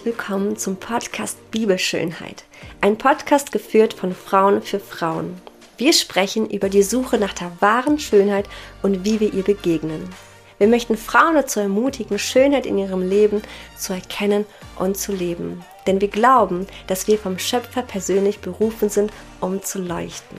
herzlich 0.00 0.18
willkommen 0.18 0.56
zum 0.56 0.76
Podcast 0.76 1.50
Bibelschönheit. 1.50 2.44
Ein 2.80 2.96
Podcast 2.96 3.52
geführt 3.52 3.92
von 3.92 4.14
Frauen 4.14 4.62
für 4.62 4.80
Frauen. 4.80 5.34
Wir 5.76 5.92
sprechen 5.92 6.48
über 6.48 6.70
die 6.70 6.82
Suche 6.82 7.18
nach 7.18 7.34
der 7.34 7.52
wahren 7.60 7.98
Schönheit 7.98 8.48
und 8.82 9.04
wie 9.04 9.20
wir 9.20 9.34
ihr 9.34 9.42
begegnen. 9.42 10.08
Wir 10.56 10.68
möchten 10.68 10.96
Frauen 10.96 11.34
dazu 11.34 11.60
ermutigen, 11.60 12.18
Schönheit 12.18 12.64
in 12.64 12.78
ihrem 12.78 13.06
Leben 13.06 13.42
zu 13.76 13.92
erkennen 13.92 14.46
und 14.78 14.96
zu 14.96 15.12
leben. 15.12 15.62
Denn 15.86 16.00
wir 16.00 16.08
glauben, 16.08 16.66
dass 16.86 17.06
wir 17.06 17.18
vom 17.18 17.38
Schöpfer 17.38 17.82
persönlich 17.82 18.38
berufen 18.38 18.88
sind, 18.88 19.12
um 19.40 19.62
zu 19.62 19.80
leuchten. 19.80 20.38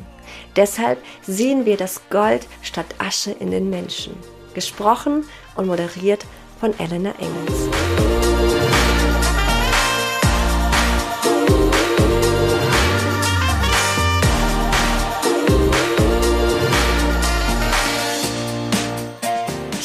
Deshalb 0.55 0.97
sehen 1.21 1.65
wir 1.65 1.77
das 1.77 2.01
Gold 2.09 2.47
statt 2.63 2.87
Asche 2.97 3.31
in 3.31 3.51
den 3.51 3.69
Menschen. 3.69 4.15
Gesprochen 4.55 5.25
und 5.55 5.67
moderiert 5.67 6.25
von 6.59 6.73
Elena 6.79 7.13
Engels. 7.19 8.10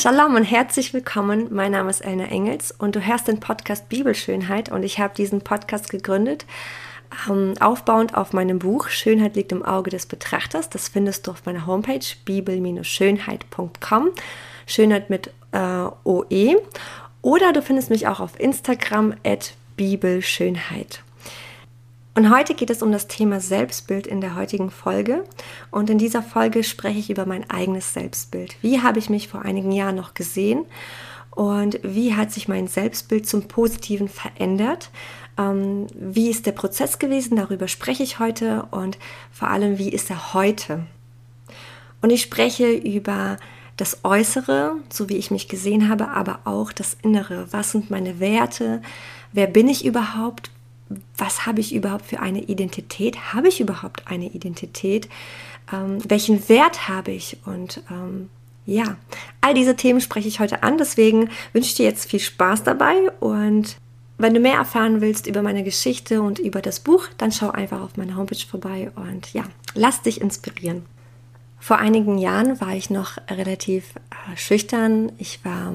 Shalom 0.06 0.37
und 0.37 0.45
herzlich 0.45 0.95
willkommen. 0.95 1.48
Mein 1.51 1.73
Name 1.73 1.91
ist 1.91 2.01
Elna 2.01 2.27
Engels 2.27 2.70
und 2.70 2.95
du 2.95 3.05
hörst 3.05 3.27
den 3.27 3.41
Podcast 3.41 3.88
Bibelschönheit 3.88 4.70
und 4.70 4.84
ich 4.84 5.01
habe 5.01 5.16
diesen 5.16 5.41
Podcast 5.41 5.91
gegründet, 5.91 6.46
ähm, 7.29 7.55
aufbauend 7.59 8.16
auf 8.16 8.32
meinem 8.32 8.60
Buch 8.60 8.87
Schönheit 8.87 9.34
liegt 9.34 9.51
im 9.51 9.65
Auge 9.65 9.91
des 9.91 10.06
Betrachters. 10.06 10.70
Das 10.70 10.87
findest 10.87 11.27
du 11.27 11.32
auf 11.32 11.45
meiner 11.45 11.66
Homepage 11.66 12.06
bibel-schönheit.com. 12.24 14.10
Schönheit 14.68 15.10
mit 15.10 15.32
äh, 15.51 15.88
OE. 16.04 16.54
Oder 17.23 17.52
du 17.52 17.60
findest 17.60 17.91
mich 17.91 18.07
auch 18.07 18.20
auf 18.20 18.38
Instagram 18.38 19.15
at 19.24 19.54
Bibelschönheit. 19.76 21.02
Und 22.16 22.34
heute 22.34 22.54
geht 22.54 22.70
es 22.70 22.82
um 22.82 22.92
das 22.92 23.09
Thema 23.09 23.40
Selbstbild 23.40 24.06
in 24.06 24.22
der 24.22 24.36
heutigen 24.36 24.70
Folge. 24.70 25.24
Und 25.70 25.90
in 25.90 25.98
dieser 25.98 26.23
Folge 26.23 26.64
spreche 26.64 26.98
ich 26.98 27.10
über 27.10 27.26
mein 27.26 27.50
eigenes 27.50 27.92
Selbstbild. 27.92 28.56
Wie 28.62 28.80
habe 28.80 28.98
ich 28.98 29.10
mich 29.10 29.28
vor 29.28 29.42
einigen 29.42 29.70
Jahren 29.70 29.96
noch 29.96 30.14
gesehen? 30.14 30.64
Und 31.32 31.78
wie 31.82 32.14
hat 32.14 32.32
sich 32.32 32.48
mein 32.48 32.68
Selbstbild 32.68 33.28
zum 33.28 33.48
Positiven 33.48 34.08
verändert? 34.08 34.88
Ähm, 35.36 35.88
wie 35.95 36.30
ist 36.30 36.46
der 36.46 36.52
Prozess 36.52 36.98
gewesen? 36.98 37.36
Darüber 37.36 37.68
spreche 37.68 38.02
ich 38.02 38.18
heute. 38.18 38.66
Und 38.70 38.96
vor 39.30 39.51
allem, 39.51 39.76
wie 39.76 39.90
ist 39.90 40.08
er 40.08 40.32
heute? 40.32 40.86
Und 42.01 42.08
ich 42.08 42.23
spreche 42.23 42.73
über 42.73 43.36
das 43.76 44.04
Äußere, 44.04 44.76
so 44.88 45.10
wie 45.10 45.18
ich 45.18 45.30
mich 45.30 45.48
gesehen 45.48 45.90
habe, 45.90 46.08
aber 46.08 46.38
auch 46.45 46.73
das 46.73 46.96
Innere. 47.02 47.48
Was 47.51 47.73
sind 47.73 47.90
meine 47.90 48.20
Werte? 48.20 48.80
Wer 49.34 49.48
bin 49.48 49.68
ich 49.68 49.84
überhaupt? 49.84 50.51
Was 51.16 51.46
habe 51.46 51.60
ich 51.60 51.74
überhaupt 51.74 52.06
für 52.06 52.20
eine 52.20 52.42
Identität? 52.42 53.32
Habe 53.32 53.48
ich 53.48 53.60
überhaupt 53.60 54.06
eine 54.06 54.26
Identität? 54.26 55.09
Ähm, 55.73 55.98
welchen 56.09 56.48
Wert 56.48 56.88
habe 56.88 57.12
ich? 57.12 57.38
Und 57.45 57.82
ähm, 57.90 58.29
ja, 58.66 58.96
all 59.40 59.54
diese 59.54 59.76
Themen 59.76 60.01
spreche 60.01 60.29
ich 60.29 60.40
heute 60.40 60.62
an. 60.62 60.79
Deswegen 60.79 61.30
wünsche 61.52 61.70
ich 61.70 61.74
dir 61.74 61.87
jetzt 61.87 62.10
viel 62.10 62.20
Spaß 62.20 62.64
dabei. 62.64 63.10
Und 63.20 63.76
wenn 64.19 64.34
du 64.34 64.41
mehr 64.41 64.56
erfahren 64.56 65.00
willst 65.00 65.26
über 65.26 65.42
meine 65.42 65.64
Geschichte 65.64 66.22
und 66.22 66.38
über 66.38 66.62
das 66.62 66.81
Buch, 66.81 67.09
dann 67.19 67.32
schau 67.32 67.50
einfach 67.50 67.82
auf 67.82 67.97
meiner 67.97 68.16
Homepage 68.16 68.47
vorbei 68.48 68.91
und 68.97 69.32
ja, 69.32 69.44
lass 69.75 70.03
dich 70.03 70.20
inspirieren. 70.20 70.84
Vor 71.59 71.78
einigen 71.78 72.19
Jahren 72.19 72.60
war 72.60 72.75
ich 72.75 72.91
noch 72.91 73.19
relativ 73.28 73.94
äh, 73.97 74.37
schüchtern. 74.37 75.12
Ich 75.19 75.44
war 75.44 75.72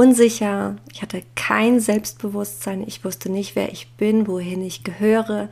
unsicher, 0.00 0.76
ich 0.90 1.02
hatte 1.02 1.22
kein 1.34 1.78
Selbstbewusstsein, 1.78 2.82
ich 2.86 3.04
wusste 3.04 3.30
nicht, 3.30 3.54
wer 3.54 3.70
ich 3.70 3.90
bin, 3.98 4.26
wohin 4.26 4.62
ich 4.62 4.82
gehöre, 4.82 5.50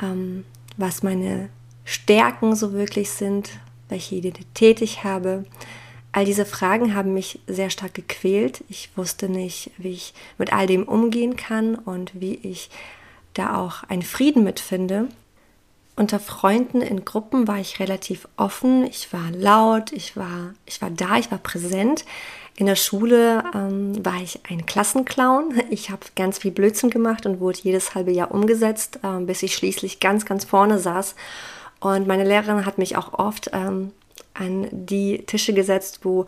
ähm, 0.00 0.44
was 0.76 1.02
meine 1.02 1.48
Stärken 1.84 2.54
so 2.54 2.72
wirklich 2.72 3.10
sind, 3.10 3.50
welche 3.88 4.14
Identität 4.14 4.80
ich 4.80 5.02
habe. 5.02 5.44
All 6.12 6.24
diese 6.24 6.46
Fragen 6.46 6.94
haben 6.94 7.14
mich 7.14 7.40
sehr 7.48 7.68
stark 7.68 7.94
gequält. 7.94 8.62
Ich 8.68 8.90
wusste 8.94 9.28
nicht, 9.28 9.72
wie 9.76 9.90
ich 9.90 10.14
mit 10.38 10.52
all 10.52 10.68
dem 10.68 10.84
umgehen 10.84 11.34
kann 11.34 11.74
und 11.74 12.12
wie 12.14 12.36
ich 12.36 12.70
da 13.32 13.58
auch 13.58 13.82
einen 13.88 14.02
Frieden 14.02 14.44
mitfinde. 14.44 15.08
Unter 15.96 16.20
Freunden 16.20 16.80
in 16.80 17.04
Gruppen 17.04 17.48
war 17.48 17.58
ich 17.58 17.80
relativ 17.80 18.28
offen, 18.36 18.84
ich 18.84 19.12
war 19.12 19.32
laut, 19.32 19.90
ich 19.92 20.16
war, 20.16 20.54
ich 20.64 20.80
war 20.80 20.90
da, 20.90 21.16
ich 21.16 21.32
war 21.32 21.38
präsent. 21.38 22.04
In 22.56 22.66
der 22.66 22.76
Schule 22.76 23.42
ähm, 23.52 24.04
war 24.04 24.22
ich 24.22 24.40
ein 24.48 24.64
Klassenclown. 24.64 25.60
Ich 25.70 25.90
habe 25.90 26.02
ganz 26.14 26.38
viel 26.38 26.52
Blödsinn 26.52 26.90
gemacht 26.90 27.26
und 27.26 27.40
wurde 27.40 27.58
jedes 27.62 27.94
halbe 27.94 28.12
Jahr 28.12 28.30
umgesetzt, 28.30 29.00
äh, 29.02 29.20
bis 29.20 29.42
ich 29.42 29.54
schließlich 29.54 29.98
ganz, 29.98 30.24
ganz 30.24 30.44
vorne 30.44 30.78
saß. 30.78 31.16
Und 31.80 32.06
meine 32.06 32.24
Lehrerin 32.24 32.64
hat 32.64 32.78
mich 32.78 32.96
auch 32.96 33.12
oft 33.14 33.50
ähm, 33.52 33.90
an 34.34 34.68
die 34.70 35.24
Tische 35.26 35.52
gesetzt, 35.52 36.00
wo 36.02 36.26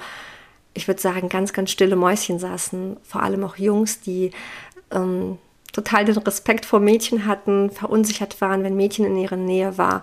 ich 0.75 0.89
würde 0.89 1.01
sagen, 1.01 1.29
ganz, 1.29 1.53
ganz 1.53 1.71
stille 1.71 1.97
Mäuschen 1.97 2.39
saßen. 2.39 2.97
Vor 3.03 3.23
allem 3.23 3.45
auch 3.45 3.57
Jungs, 3.57 4.01
die 4.01 4.33
ähm, 4.91 5.39
total 5.77 6.07
den 6.07 6.17
Respekt 6.17 6.65
vor 6.65 6.81
Mädchen 6.81 7.27
hatten, 7.27 7.71
verunsichert 7.71 8.41
waren, 8.41 8.65
wenn 8.65 8.77
Mädchen 8.77 9.05
in 9.05 9.17
ihrer 9.17 9.37
Nähe 9.37 9.77
war 9.77 10.03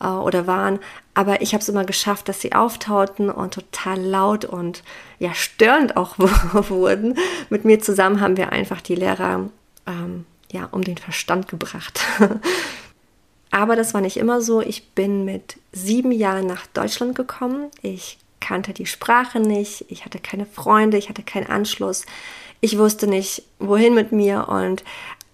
äh, 0.00 0.06
oder 0.06 0.46
waren. 0.46 0.78
Aber 1.14 1.40
ich 1.40 1.54
habe 1.54 1.62
es 1.62 1.68
immer 1.68 1.84
geschafft, 1.84 2.28
dass 2.28 2.40
sie 2.40 2.52
auftauten 2.52 3.30
und 3.30 3.54
total 3.54 4.00
laut 4.00 4.44
und 4.44 4.82
ja 5.18 5.32
störend 5.34 5.96
auch 5.96 6.18
wurden. 6.18 7.16
Mit 7.48 7.64
mir 7.64 7.80
zusammen 7.80 8.20
haben 8.20 8.36
wir 8.36 8.52
einfach 8.52 8.82
die 8.82 8.96
Lehrer 8.96 9.48
ähm, 9.86 10.26
ja 10.52 10.68
um 10.70 10.84
den 10.84 10.98
Verstand 10.98 11.48
gebracht. 11.48 12.00
Aber 13.50 13.76
das 13.76 13.94
war 13.94 14.00
nicht 14.00 14.18
immer 14.18 14.40
so. 14.40 14.60
Ich 14.60 14.90
bin 14.90 15.24
mit 15.24 15.56
sieben 15.72 16.12
Jahren 16.12 16.46
nach 16.46 16.66
Deutschland 16.66 17.14
gekommen. 17.14 17.70
Ich 17.82 18.18
kannte 18.40 18.74
die 18.74 18.84
Sprache 18.84 19.40
nicht, 19.40 19.86
ich 19.88 20.04
hatte 20.04 20.18
keine 20.18 20.44
Freunde, 20.44 20.98
ich 20.98 21.08
hatte 21.08 21.22
keinen 21.22 21.46
Anschluss. 21.46 22.04
Ich 22.64 22.78
wusste 22.78 23.06
nicht, 23.06 23.42
wohin 23.58 23.92
mit 23.92 24.10
mir 24.10 24.48
und 24.48 24.84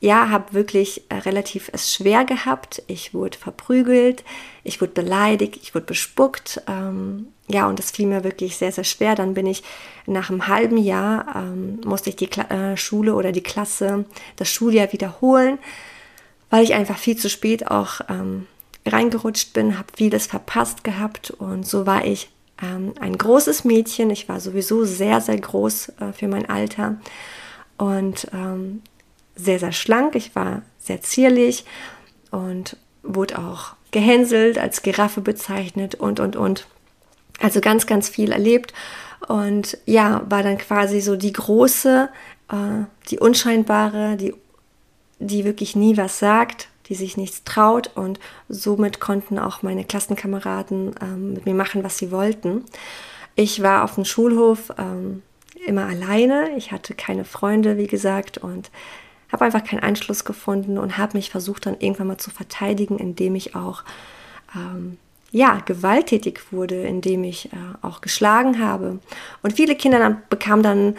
ja, 0.00 0.30
habe 0.30 0.52
wirklich 0.52 1.02
äh, 1.10 1.14
relativ 1.14 1.70
es 1.72 1.94
schwer 1.94 2.24
gehabt. 2.24 2.82
Ich 2.88 3.14
wurde 3.14 3.38
verprügelt, 3.38 4.24
ich 4.64 4.80
wurde 4.80 4.94
beleidigt, 4.94 5.60
ich 5.62 5.72
wurde 5.72 5.86
bespuckt. 5.86 6.60
Ähm, 6.66 7.28
ja, 7.46 7.68
und 7.68 7.78
das 7.78 7.92
fiel 7.92 8.08
mir 8.08 8.24
wirklich 8.24 8.56
sehr, 8.56 8.72
sehr 8.72 8.82
schwer. 8.82 9.14
Dann 9.14 9.34
bin 9.34 9.46
ich 9.46 9.62
nach 10.06 10.28
einem 10.28 10.48
halben 10.48 10.76
Jahr, 10.76 11.36
ähm, 11.36 11.78
musste 11.84 12.10
ich 12.10 12.16
die 12.16 12.26
Kla 12.26 12.72
äh, 12.72 12.76
Schule 12.76 13.14
oder 13.14 13.30
die 13.30 13.44
Klasse, 13.44 14.06
das 14.34 14.48
Schuljahr 14.48 14.92
wiederholen, 14.92 15.60
weil 16.50 16.64
ich 16.64 16.74
einfach 16.74 16.98
viel 16.98 17.16
zu 17.16 17.30
spät 17.30 17.70
auch 17.70 18.00
ähm, 18.08 18.48
reingerutscht 18.84 19.52
bin, 19.52 19.78
habe 19.78 19.92
vieles 19.94 20.26
verpasst 20.26 20.82
gehabt 20.82 21.30
und 21.30 21.64
so 21.64 21.86
war 21.86 22.04
ich 22.04 22.28
ähm, 22.62 22.94
ein 23.00 23.16
großes 23.16 23.65
Mädchen. 23.65 24.10
Ich 24.10 24.28
war 24.28 24.41
sowieso 24.41 24.84
sehr, 24.84 25.21
sehr 25.21 25.38
groß 25.38 25.91
äh, 26.00 26.12
für 26.12 26.28
mein 26.28 26.48
Alter 26.48 26.97
und 27.78 28.26
ähm, 28.32 28.82
sehr, 29.37 29.59
sehr 29.59 29.72
schlank, 29.72 30.15
ich 30.15 30.34
war 30.34 30.62
sehr 30.78 31.00
zierlich 31.00 31.65
und 32.31 32.76
wurde 33.03 33.38
auch 33.38 33.75
gehänselt, 33.91 34.59
als 34.59 34.82
Giraffe 34.82 35.21
bezeichnet 35.21 35.94
und, 35.94 36.21
und, 36.21 36.37
und. 36.37 36.66
Also 37.41 37.62
ganz, 37.62 37.87
ganz 37.87 38.10
viel 38.10 38.32
erlebt 38.32 38.75
und 39.28 39.78
ja, 39.87 40.22
war 40.28 40.42
dann 40.42 40.59
quasi 40.59 41.00
so 41.00 41.16
die 41.16 41.32
große, 41.32 42.09
äh, 42.50 42.84
die 43.09 43.19
unscheinbare, 43.19 44.16
die, 44.16 44.34
die 45.19 45.44
wirklich 45.44 45.77
nie 45.77 45.97
was 45.97 46.19
sagt, 46.19 46.69
die 46.90 46.94
sich 46.94 47.16
nichts 47.16 47.44
traut 47.44 47.92
und 47.94 48.20
somit 48.48 49.00
konnten 49.00 49.38
auch 49.38 49.62
meine 49.62 49.84
Klassenkameraden 49.84 50.94
ähm, 51.00 51.32
mit 51.32 51.47
mir 51.47 51.54
machen, 51.54 51.82
was 51.82 51.97
sie 51.97 52.10
wollten. 52.10 52.65
Ich 53.36 53.62
war 53.62 53.84
auf 53.84 53.94
dem 53.94 54.04
Schulhof 54.04 54.72
ähm, 54.76 55.22
immer 55.65 55.86
alleine, 55.86 56.50
ich 56.56 56.72
hatte 56.72 56.94
keine 56.94 57.24
Freunde, 57.24 57.78
wie 57.78 57.86
gesagt, 57.86 58.36
und 58.38 58.70
habe 59.32 59.44
einfach 59.44 59.65
keinen 59.65 59.84
Anschluss 59.84 60.24
gefunden 60.24 60.76
und 60.76 60.98
habe 60.98 61.16
mich 61.16 61.30
versucht 61.30 61.65
dann 61.65 61.76
irgendwann 61.78 62.09
mal 62.09 62.18
zu 62.18 62.30
verteidigen, 62.30 62.98
indem 62.98 63.36
ich 63.36 63.54
auch 63.54 63.84
ähm, 64.56 64.98
ja, 65.30 65.60
gewalttätig 65.65 66.41
wurde, 66.50 66.82
indem 66.82 67.22
ich 67.22 67.53
äh, 67.53 67.56
auch 67.82 68.00
geschlagen 68.00 68.60
habe. 68.60 68.98
Und 69.42 69.54
viele 69.54 69.76
Kinder 69.76 70.00
dann, 70.00 70.22
bekamen 70.28 70.65
dann 70.65 70.97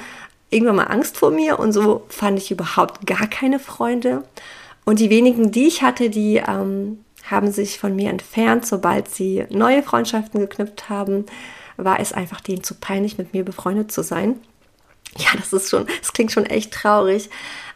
irgendwann 0.50 0.78
mal 0.78 0.86
Angst 0.86 1.18
vor 1.18 1.32
mir 1.32 1.60
und 1.60 1.74
so 1.74 2.06
fand 2.08 2.38
ich 2.40 2.52
überhaupt 2.52 3.06
gar 3.06 3.28
keine 3.28 3.60
Freunde. 3.60 4.24
Und 4.86 5.00
die 5.00 5.10
wenigen, 5.10 5.52
die 5.52 5.68
ich 5.68 5.84
hatte, 5.84 6.10
die 6.10 6.38
ähm, 6.38 7.04
haben 7.30 7.52
sich 7.52 7.80
von 7.80 7.96
mir 7.96 8.10
entfernt, 8.10 8.66
sobald 8.66 9.10
sie 9.10 9.46
neue 9.50 9.84
Freundschaften 9.84 10.40
geknüpft 10.40 10.90
haben, 10.90 11.26
war 11.78 12.00
es 12.00 12.14
einfach 12.14 12.42
denen 12.42 12.64
zu 12.64 12.76
peinlich, 12.76 13.18
mit 13.18 13.34
mir 13.34 13.46
befreundet 13.46 13.92
zu 13.92 14.04
sein. 14.04 14.40
Ja, 15.18 15.30
das 15.38 15.54
ist 15.54 15.70
schon, 15.70 15.88
das 16.00 16.14
klingt 16.14 16.32
schon 16.32 16.46
echt 16.46 16.72
traurig. 16.72 17.30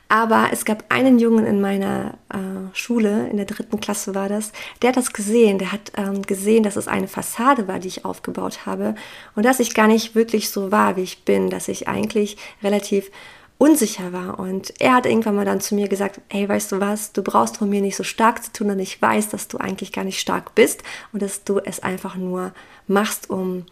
Aber 0.08 0.50
es 0.52 0.66
gab 0.66 0.86
einen 0.90 1.18
Jungen 1.18 1.48
in 1.48 1.62
meiner 1.62 2.20
äh, 2.32 2.38
Schule, 2.74 3.28
in 3.28 3.38
der 3.38 3.48
dritten 3.48 3.80
Klasse 3.80 4.14
war 4.14 4.30
das, 4.30 4.52
der 4.82 4.90
hat 4.90 4.98
das 4.98 5.14
gesehen. 5.14 5.58
Der 5.58 5.72
hat 5.72 5.94
ähm, 5.98 6.22
gesehen, 6.22 6.62
dass 6.62 6.76
es 6.76 6.88
eine 6.88 7.08
Fassade 7.08 7.68
war, 7.68 7.80
die 7.80 7.88
ich 7.88 8.06
aufgebaut 8.06 8.68
habe 8.68 8.94
und 9.36 9.44
dass 9.44 9.60
ich 9.60 9.74
gar 9.74 9.88
nicht 9.88 10.14
wirklich 10.14 10.52
so 10.52 10.72
war, 10.72 10.96
wie 10.96 11.02
ich 11.02 11.26
bin, 11.26 11.50
dass 11.50 11.68
ich 11.68 11.88
eigentlich 11.88 12.38
relativ 12.62 13.10
unsicher 13.58 14.12
war. 14.14 14.40
Und 14.40 14.74
er 14.80 14.94
hat 14.94 15.06
irgendwann 15.06 15.36
mal 15.36 15.46
dann 15.46 15.62
zu 15.62 15.76
mir 15.76 15.88
gesagt, 15.88 16.22
hey, 16.30 16.48
weißt 16.48 16.72
du 16.72 16.80
was, 16.80 17.14
du 17.14 17.24
brauchst 17.24 17.58
von 17.58 17.70
mir 17.70 17.82
nicht 17.82 17.96
so 17.96 18.04
stark 18.04 18.44
zu 18.44 18.52
tun, 18.52 18.68
denn 18.70 18.80
ich 18.80 19.02
weiß, 19.02 19.30
dass 19.30 19.48
du 19.48 19.58
eigentlich 19.58 19.92
gar 19.92 20.04
nicht 20.04 20.20
stark 20.20 20.56
bist 20.56 20.84
und 21.14 21.22
dass 21.22 21.44
du 21.44 21.60
es 21.60 21.82
einfach 21.82 22.16
nur 22.16 22.54
machst, 22.88 23.30
um, 23.30 23.66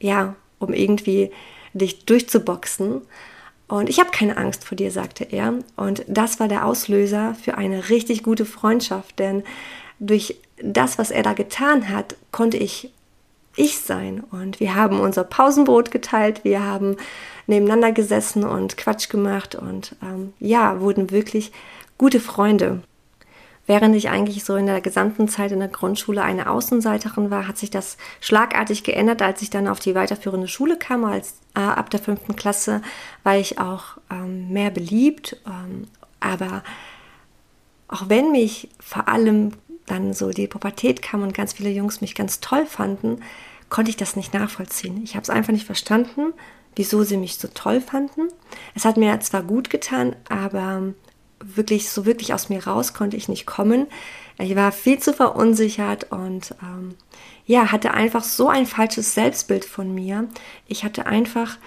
ja, 0.00 0.34
um 0.58 0.72
irgendwie 0.72 1.30
dich 1.74 2.06
durchzuboxen. 2.06 3.02
Und 3.68 3.88
ich 3.88 3.98
habe 3.98 4.10
keine 4.10 4.36
Angst 4.36 4.64
vor 4.64 4.76
dir, 4.76 4.90
sagte 4.90 5.24
er. 5.24 5.54
Und 5.76 6.04
das 6.06 6.40
war 6.40 6.48
der 6.48 6.64
Auslöser 6.64 7.34
für 7.34 7.58
eine 7.58 7.88
richtig 7.88 8.22
gute 8.22 8.46
Freundschaft, 8.46 9.18
denn 9.18 9.42
durch 9.98 10.36
das, 10.62 10.98
was 10.98 11.10
er 11.10 11.22
da 11.22 11.32
getan 11.32 11.88
hat, 11.90 12.16
konnte 12.32 12.56
ich 12.56 12.90
ich 13.56 13.78
sein. 13.80 14.22
Und 14.30 14.60
wir 14.60 14.74
haben 14.74 15.00
unser 15.00 15.24
Pausenbrot 15.24 15.90
geteilt, 15.90 16.44
wir 16.44 16.64
haben 16.64 16.96
nebeneinander 17.46 17.92
gesessen 17.92 18.44
und 18.44 18.76
Quatsch 18.76 19.08
gemacht 19.08 19.54
und 19.54 19.96
ähm, 20.02 20.32
ja, 20.38 20.80
wurden 20.80 21.10
wirklich 21.10 21.52
gute 21.98 22.20
Freunde. 22.20 22.82
Während 23.68 23.96
ich 23.96 24.10
eigentlich 24.10 24.44
so 24.44 24.54
in 24.54 24.66
der 24.66 24.80
gesamten 24.80 25.26
Zeit 25.28 25.50
in 25.50 25.58
der 25.58 25.68
Grundschule 25.68 26.22
eine 26.22 26.48
Außenseiterin 26.48 27.30
war, 27.32 27.48
hat 27.48 27.58
sich 27.58 27.70
das 27.70 27.96
schlagartig 28.20 28.84
geändert, 28.84 29.22
als 29.22 29.42
ich 29.42 29.50
dann 29.50 29.66
auf 29.66 29.80
die 29.80 29.96
weiterführende 29.96 30.46
Schule 30.46 30.78
kam. 30.78 31.04
Als, 31.04 31.34
äh, 31.56 31.60
ab 31.60 31.90
der 31.90 31.98
fünften 31.98 32.36
Klasse 32.36 32.80
war 33.24 33.36
ich 33.36 33.58
auch 33.58 33.96
ähm, 34.08 34.52
mehr 34.52 34.70
beliebt. 34.70 35.36
Ähm, 35.46 35.88
aber 36.20 36.62
auch 37.88 38.08
wenn 38.08 38.30
mich 38.30 38.68
vor 38.78 39.08
allem 39.08 39.52
dann 39.86 40.12
so 40.12 40.30
die 40.30 40.46
Pubertät 40.46 41.02
kam 41.02 41.22
und 41.22 41.34
ganz 41.34 41.54
viele 41.54 41.70
Jungs 41.70 42.00
mich 42.00 42.14
ganz 42.14 42.40
toll 42.40 42.66
fanden, 42.66 43.22
konnte 43.70 43.90
ich 43.90 43.96
das 43.96 44.16
nicht 44.16 44.34
nachvollziehen. 44.34 45.02
Ich 45.02 45.14
habe 45.14 45.22
es 45.22 45.30
einfach 45.30 45.52
nicht 45.52 45.66
verstanden, 45.66 46.32
wieso 46.74 47.02
sie 47.02 47.16
mich 47.16 47.38
so 47.38 47.48
toll 47.48 47.80
fanden. 47.80 48.28
Es 48.74 48.84
hat 48.84 48.96
mir 48.96 49.18
zwar 49.20 49.42
gut 49.42 49.70
getan, 49.70 50.14
aber 50.28 50.94
wirklich 51.40 51.90
so 51.90 52.06
wirklich 52.06 52.32
aus 52.34 52.48
mir 52.48 52.66
raus 52.66 52.94
konnte 52.94 53.16
ich 53.16 53.28
nicht 53.28 53.46
kommen. 53.46 53.86
Ich 54.38 54.54
war 54.54 54.72
viel 54.72 54.98
zu 54.98 55.12
verunsichert 55.12 56.10
und 56.12 56.54
ähm, 56.62 56.94
ja, 57.46 57.72
hatte 57.72 57.94
einfach 57.94 58.24
so 58.24 58.48
ein 58.48 58.66
falsches 58.66 59.14
Selbstbild 59.14 59.64
von 59.64 59.94
mir. 59.94 60.28
Ich 60.66 60.84
hatte 60.84 61.06
einfach 61.06 61.58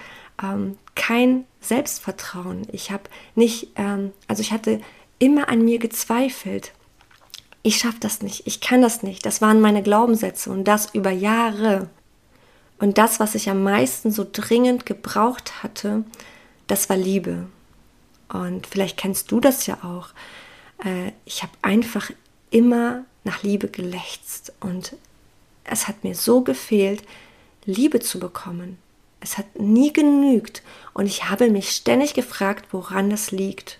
ähm, 0.41 0.77
kein 0.95 1.45
Selbstvertrauen. 1.61 2.67
Ich 2.71 2.91
habe 2.91 3.03
nicht, 3.35 3.69
ähm, 3.75 4.11
also 4.27 4.41
ich 4.41 4.51
hatte 4.51 4.81
immer 5.17 5.49
an 5.49 5.63
mir 5.63 5.79
gezweifelt. 5.79 6.73
Ich 7.61 7.77
schaffe 7.77 7.99
das 7.99 8.21
nicht, 8.21 8.47
ich 8.47 8.61
kann 8.61 8.81
das 8.81 9.03
nicht. 9.03 9.25
Das 9.25 9.41
waren 9.41 9.61
meine 9.61 9.83
Glaubenssätze 9.83 10.49
und 10.49 10.63
das 10.63 10.93
über 10.93 11.11
Jahre. 11.11 11.89
Und 12.79 12.97
das, 12.97 13.19
was 13.19 13.35
ich 13.35 13.49
am 13.49 13.63
meisten 13.63 14.11
so 14.11 14.25
dringend 14.31 14.85
gebraucht 14.85 15.61
hatte, 15.61 16.05
das 16.67 16.89
war 16.89 16.95
Liebe. 16.95 17.47
Und 18.29 18.67
vielleicht 18.67 18.97
kennst 18.97 19.31
du 19.31 19.39
das 19.39 19.65
ja 19.65 19.79
auch. 19.83 20.09
Äh, 20.85 21.11
ich 21.25 21.43
habe 21.43 21.51
einfach 21.61 22.11
immer 22.51 23.03
nach 23.23 23.43
Liebe 23.43 23.67
gelächzt 23.67 24.53
und 24.59 24.95
es 25.65 25.87
hat 25.87 26.03
mir 26.03 26.15
so 26.15 26.41
gefehlt, 26.41 27.03
Liebe 27.65 27.99
zu 27.99 28.19
bekommen. 28.19 28.77
Es 29.19 29.37
hat 29.37 29.59
nie 29.59 29.91
genügt 29.91 30.63
und 30.93 31.05
ich 31.05 31.29
habe 31.29 31.49
mich 31.49 31.71
ständig 31.71 32.13
gefragt, 32.13 32.67
woran 32.71 33.09
das 33.09 33.31
liegt. 33.31 33.79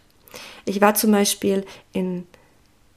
Ich 0.66 0.82
war 0.82 0.96
zum 0.96 1.12
Beispiel 1.12 1.66
in, 1.94 2.28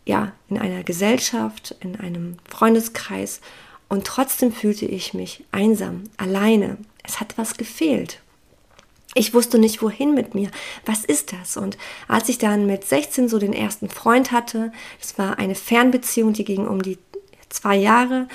ja, 0.05 0.33
in 0.49 0.59
einer 0.59 0.83
Gesellschaft, 0.83 1.75
in 1.81 1.99
einem 1.99 2.37
Freundeskreis 2.49 3.41
und 3.89 4.07
trotzdem 4.07 4.53
fühlte 4.53 4.87
ich 4.87 5.13
mich 5.13 5.45
einsam, 5.53 6.05
alleine. 6.17 6.79
Es 7.05 7.21
hat 7.21 7.37
was 7.37 7.57
gefehlt. 7.57 8.21
Ich 9.15 9.35
wusste 9.35 9.59
nicht, 9.59 9.83
wohin 9.83 10.15
mit 10.15 10.35
mir. 10.35 10.51
Was 10.87 11.05
ist 11.05 11.33
das? 11.33 11.59
Und 11.59 11.77
als 12.09 12.29
ich 12.31 12.39
dann 12.39 12.67
mit 12.67 12.85
16 12.85 13.29
so 13.29 13.39
den 13.39 13.53
ersten 13.53 13.91
Freund 13.91 14.33
hatte, 14.33 14.73
das 14.99 15.19
war 15.19 15.39
eine 15.39 15.55
Fernbeziehung, 15.55 16.33
die 16.33 16.45
ging 16.45 16.67
um 16.67 16.81
die 16.81 16.97
zwei 17.51 17.77
Jahre, 17.77 18.29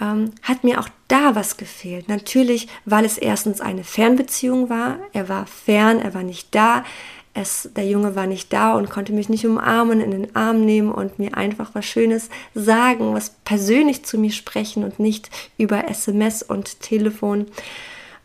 ähm, 0.00 0.30
hat 0.42 0.62
mir 0.62 0.78
auch 0.78 0.88
da 1.08 1.34
was 1.34 1.56
gefehlt. 1.56 2.08
Natürlich, 2.08 2.68
weil 2.84 3.04
es 3.04 3.18
erstens 3.18 3.60
eine 3.60 3.82
Fernbeziehung 3.82 4.70
war. 4.70 4.98
Er 5.12 5.28
war 5.28 5.46
fern, 5.46 5.98
er 5.98 6.14
war 6.14 6.22
nicht 6.22 6.54
da. 6.54 6.84
Es, 7.34 7.70
der 7.74 7.86
Junge 7.86 8.14
war 8.14 8.26
nicht 8.26 8.52
da 8.52 8.74
und 8.74 8.90
konnte 8.90 9.12
mich 9.12 9.28
nicht 9.28 9.46
umarmen, 9.46 10.00
in 10.00 10.10
den 10.10 10.36
Arm 10.36 10.64
nehmen 10.64 10.92
und 10.92 11.18
mir 11.18 11.36
einfach 11.36 11.70
was 11.74 11.86
Schönes 11.86 12.28
sagen, 12.54 13.14
was 13.14 13.36
persönlich 13.44 14.04
zu 14.04 14.18
mir 14.18 14.32
sprechen 14.32 14.84
und 14.84 14.98
nicht 14.98 15.30
über 15.56 15.88
SMS 15.88 16.42
und 16.42 16.80
Telefon. 16.80 17.46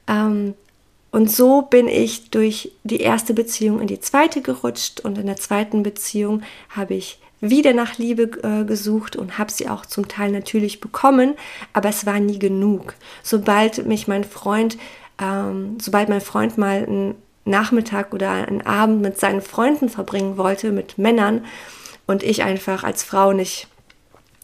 Ähm, 0.08 0.56
und 1.12 1.32
so 1.32 1.62
bin 1.62 1.88
ich 1.88 2.32
durch 2.32 2.72
die 2.84 3.00
erste 3.00 3.34
Beziehung 3.34 3.80
in 3.80 3.88
die 3.88 4.00
zweite 4.00 4.42
gerutscht 4.42 5.00
und 5.00 5.18
in 5.18 5.26
der 5.26 5.38
zweiten 5.38 5.84
Beziehung 5.84 6.44
habe 6.70 6.96
ich 6.96 7.20
wieder 7.40 7.74
nach 7.74 7.98
Liebe 7.98 8.24
äh, 8.44 8.66
gesucht 8.66 9.16
und 9.16 9.38
habe 9.38 9.52
sie 9.52 9.70
auch 9.70 9.86
zum 9.86 10.08
Teil 10.08 10.32
natürlich 10.32 10.82
bekommen, 10.82 11.36
aber 11.74 11.90
es 11.90 12.06
war 12.06 12.20
nie 12.20 12.40
genug. 12.40 12.96
Sobald 13.24 13.86
mich 13.86 14.08
mein 14.08 14.24
Freund, 14.24 14.78
ähm, 15.22 15.78
sobald 15.80 16.10
mein 16.10 16.22
Freund 16.22 16.58
mal 16.58 16.84
einen 16.84 17.16
Nachmittag 17.48 18.14
oder 18.14 18.32
einen 18.32 18.62
Abend 18.62 19.02
mit 19.02 19.20
seinen 19.20 19.42
Freunden 19.42 19.90
verbringen 19.90 20.38
wollte, 20.38 20.72
mit 20.72 20.98
Männern, 20.98 21.46
und 22.06 22.24
ich 22.24 22.44
einfach 22.44 22.86
als 22.86 23.04
Frau 23.04 23.34
nicht, 23.34 23.68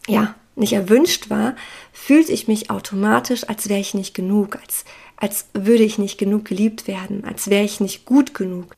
ja, 0.06 0.34
nicht 0.54 0.74
erwünscht 0.74 1.30
war, 1.30 1.56
fühlte 1.92 2.30
ich 2.30 2.46
mich 2.46 2.70
automatisch, 2.70 3.48
als 3.48 3.70
wäre 3.70 3.80
ich 3.80 3.94
nicht 3.94 4.14
genug, 4.14 4.56
als 4.56 4.84
als 5.16 5.46
würde 5.54 5.84
ich 5.84 5.98
nicht 5.98 6.18
genug 6.18 6.44
geliebt 6.44 6.86
werden, 6.86 7.24
als 7.24 7.48
wäre 7.48 7.64
ich 7.64 7.80
nicht 7.80 8.04
gut 8.04 8.34
genug. 8.34 8.74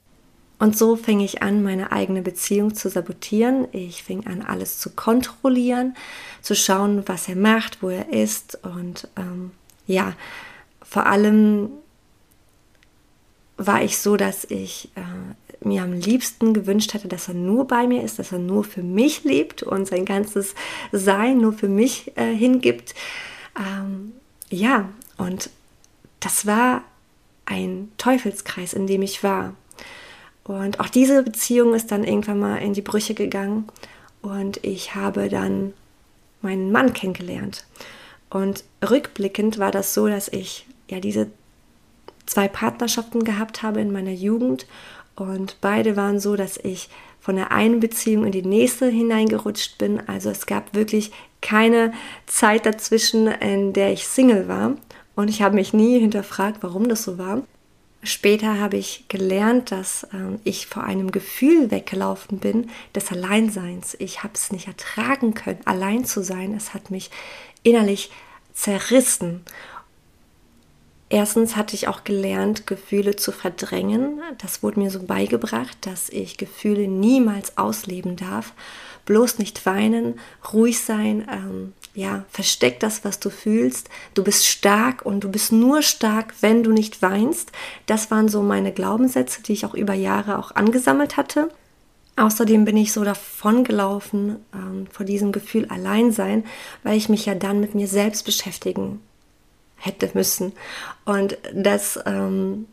Und 0.59 0.77
so 0.77 0.97
fing 0.97 1.21
ich 1.21 1.43
an, 1.43 1.63
meine 1.63 1.93
eigene 1.93 2.23
Beziehung 2.23 2.75
zu 2.75 2.89
sabotieren. 2.89 3.69
Ich 3.73 4.03
fing 4.03 4.27
an, 4.27 4.43
alles 4.43 4.79
zu 4.79 4.91
kontrollieren, 4.91 5.97
zu 6.41 6.55
schauen, 6.55 7.03
was 7.07 7.29
er 7.29 7.37
macht, 7.37 7.83
wo 7.83 7.91
er 7.91 8.13
ist. 8.13 8.59
Und 8.65 9.09
ähm, 9.17 9.51
ja, 9.87 10.15
vor 10.83 11.07
allem 11.07 11.71
war 13.57 13.83
ich 13.83 13.99
so, 13.99 14.17
dass 14.17 14.45
ich 14.45 14.91
äh, 14.97 15.67
mir 15.67 15.83
am 15.83 15.93
liebsten 15.93 16.53
gewünscht 16.53 16.95
hätte, 16.95 17.09
dass 17.09 17.29
er 17.29 17.35
nur 17.35 17.67
bei 17.67 17.87
mir 17.87 18.03
ist, 18.03 18.19
dass 18.19 18.33
er 18.33 18.39
nur 18.39 18.65
für 18.65 18.83
mich 18.83 19.25
lebt 19.25 19.63
und 19.63 19.87
sein 19.87 20.05
ganzes 20.05 20.55
Sein 20.93 21.39
nur 21.39 21.53
für 21.53 21.69
mich 21.69 22.13
äh, 22.17 22.35
hingibt. 22.35 22.95
Ähm, 23.59 24.13
ja, 24.51 24.89
und 25.17 25.51
das 26.21 26.47
war 26.47 26.85
ein 27.47 27.91
Teufelskreis, 27.99 28.75
in 28.75 28.87
dem 28.87 29.03
ich 29.03 29.23
war. 29.23 29.55
Und 30.45 30.81
auch 30.81 30.89
diese 30.89 31.23
Beziehung 31.23 31.75
ist 31.75 31.91
dann 31.91 32.05
irgendwann 32.05 32.39
mal 32.39 32.57
in 32.57 32.75
die 32.75 32.83
Brüche 32.83 33.15
gegangen 33.15 33.67
und 34.23 34.63
ich 34.65 34.95
habe 34.95 35.29
dann 35.29 35.73
meinen 36.43 36.71
Mann 36.71 36.93
kennengelernt. 36.93 37.65
Und 38.31 38.65
rückblickend 38.89 39.59
war 39.59 39.71
das 39.71 39.95
so, 39.95 40.07
dass 40.07 40.29
ich 40.29 40.67
ja 40.89 41.01
diese 41.01 41.29
zwei 42.27 42.49
Partnerschaften 42.49 43.25
gehabt 43.25 43.63
habe 43.63 43.81
in 43.81 43.93
meiner 43.93 44.13
Jugend 44.13 44.67
und 45.17 45.57
beide 45.61 45.97
waren 45.97 46.21
so, 46.21 46.37
dass 46.37 46.59
ich 46.59 46.89
von 47.21 47.37
der 47.37 47.51
einen 47.51 47.81
Beziehung 47.81 48.25
in 48.25 48.33
die 48.33 48.43
nächste 48.43 48.89
hineingerutscht 48.89 49.79
bin. 49.79 50.07
Also 50.09 50.31
es 50.31 50.47
gab 50.47 50.75
wirklich 50.75 51.11
keine 51.41 51.93
Zeit 52.27 52.67
dazwischen, 52.67 53.27
in 53.27 53.73
der 53.73 53.93
ich 53.93 54.07
Single 54.07 54.47
war. 54.47 54.77
Und 55.17 55.29
ich 55.29 55.43
habe 55.43 55.55
mich 55.55 55.73
nie 55.73 55.99
hinterfragt, 55.99 56.59
warum 56.61 56.89
das 56.89 57.03
so 57.03 57.19
war. 57.19 57.43
Später 58.03 58.61
habe 58.61 58.77
ich 58.77 59.07
gelernt, 59.09 59.73
dass 59.73 60.05
äh, 60.05 60.39
ich 60.45 60.67
vor 60.67 60.85
einem 60.85 61.11
Gefühl 61.11 61.71
weggelaufen 61.71 62.39
bin 62.39 62.71
des 62.95 63.11
Alleinseins. 63.11 63.97
Ich 63.99 64.23
habe 64.23 64.35
es 64.35 64.53
nicht 64.53 64.69
ertragen 64.69 65.35
können, 65.35 65.59
allein 65.65 66.05
zu 66.05 66.23
sein. 66.23 66.55
Es 66.55 66.75
hat 66.75 66.91
mich 66.91 67.11
innerlich 67.65 68.13
zerrissen. 68.53 69.45
Erstens 71.09 71.55
hatte 71.55 71.77
ich 71.77 71.87
auch 71.87 72.03
gelernt, 72.03 72.67
Gefühle 72.67 73.15
zu 73.15 73.31
verdrängen. 73.31 74.21
Das 74.39 74.65
wurde 74.65 74.81
mir 74.81 74.91
so 74.91 75.01
beigebracht, 75.01 75.77
dass 75.83 76.09
ich 76.09 76.37
Gefühle 76.37 76.89
niemals 76.89 77.57
ausleben 77.57 78.17
darf. 78.17 78.55
Bloß 79.05 79.39
nicht 79.39 79.65
weinen, 79.67 80.19
ruhig 80.53 80.81
sein, 80.81 81.25
ähm, 81.31 81.75
ja, 81.95 82.25
versteck 82.29 82.81
das, 82.81 83.05
was 83.05 83.21
du 83.21 83.31
fühlst. 83.31 83.89
Du 84.15 84.25
bist 84.25 84.47
stark 84.47 85.07
und 85.07 85.21
du 85.23 85.31
bist 85.31 85.53
nur 85.53 85.83
stark, 85.83 86.35
wenn 86.41 86.65
du 86.65 86.73
nicht 86.73 87.01
weinst. 87.03 87.53
Das 87.87 88.11
waren 88.11 88.29
so 88.29 88.43
meine 88.43 88.73
Glaubenssätze, 88.73 89.43
die 89.43 89.53
ich 89.53 89.65
auch 89.65 89.75
über 89.75 89.95
Jahre 89.95 90.39
auch 90.39 90.57
angesammelt 90.57 91.17
hatte. 91.17 91.51
Außerdem 92.17 92.65
bin 92.65 92.77
ich 92.77 92.93
so 92.93 93.05
davongelaufen 93.05 94.45
ähm, 94.53 94.89
vor 94.91 95.07
diesem 95.07 95.31
Gefühl 95.31 95.67
Alleinsein, 95.67 96.45
weil 96.83 96.97
ich 96.97 97.09
mich 97.09 97.27
ja 97.27 97.37
dann 97.37 97.61
mit 97.61 97.77
mir 97.77 97.87
selbst 97.87 98.25
beschäftigen 98.25 99.01
hätte 99.87 100.11
müssen. 100.15 100.53
Und 101.05 101.39
das 101.55 101.99
ähm, 102.05 102.67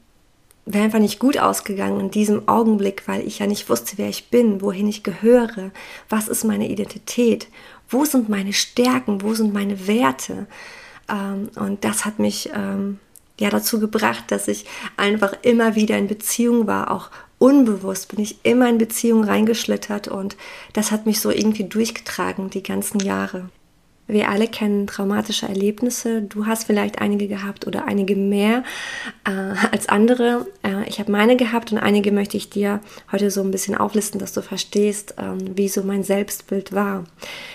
wäre 0.65 0.86
einfach 0.86 1.00
nicht 1.00 1.20
gut 1.20 1.38
ausgegangen 1.38 2.00
in 2.00 2.12
diesem 2.12 2.48
Augenblick, 2.48 3.03
weil 3.08 3.25
ich 3.27 3.39
ja 3.39 3.48
nicht 3.48 3.70
wusste, 3.70 3.98
wer 3.98 4.10
ich 4.10 4.29
bin, 4.29 4.62
wohin 4.62 4.88
ich 4.88 5.03
gehöre, 5.03 5.72
was 6.10 6.27
ist 6.27 6.43
meine 6.43 6.70
Identität, 6.70 7.48
wo 7.89 8.05
sind 8.05 8.29
meine 8.29 8.53
Stärken, 8.53 9.22
wo 9.22 9.34
sind 9.34 9.53
meine 9.53 9.88
Werte. 9.88 10.48
Ähm, 11.10 11.50
und 11.55 11.84
das 11.84 12.05
hat 12.05 12.20
mich 12.20 12.50
ähm, 12.53 13.00
ja 13.39 13.50
dazu 13.50 13.79
gebracht, 13.79 14.25
dass 14.29 14.48
ich 14.48 14.65
einfach 14.98 15.34
immer 15.41 15.75
wieder 15.75 15.98
in 15.98 16.08
Beziehung 16.08 16.67
war, 16.67 16.91
auch 16.91 17.10
unbewusst 17.39 18.08
bin 18.08 18.20
ich 18.22 18.38
immer 18.43 18.70
in 18.70 18.77
Beziehung 18.77 19.25
reingeschlittert 19.25 20.08
und 20.08 20.38
das 20.72 20.91
hat 20.91 21.05
mich 21.05 21.20
so 21.20 21.29
irgendwie 21.29 21.65
durchgetragen 21.65 22.50
die 22.50 22.63
ganzen 22.63 23.01
Jahre. 23.01 23.50
Wir 24.08 24.30
alle 24.30 24.48
kennen 24.48 24.86
traumatische 24.86 25.48
Erlebnisse. 25.48 26.22
Du 26.22 26.46
hast 26.46 26.66
vielleicht 26.66 27.00
einige 27.00 27.28
gehabt 27.28 27.66
oder 27.68 27.86
einige 27.86 28.16
mehr 28.16 28.64
äh, 29.24 29.32
als 29.72 29.88
andere. 29.88 30.48
Äh, 30.62 30.88
ich 30.90 31.00
habe 31.00 31.12
meine 31.12 31.38
gehabt 31.38 31.72
und 31.72 31.78
einige 31.78 32.12
möchte 32.12 32.36
ich 32.36 32.50
dir 32.50 32.82
heute 33.12 33.32
so 33.32 33.42
ein 33.42 33.52
bisschen 33.52 33.76
auflisten, 33.76 34.20
dass 34.20 34.34
du 34.34 34.42
verstehst, 34.42 35.16
ähm, 35.18 35.58
wie 35.58 35.70
so 35.70 35.84
mein 35.84 36.04
Selbstbild 36.04 36.74
war. 36.74 37.06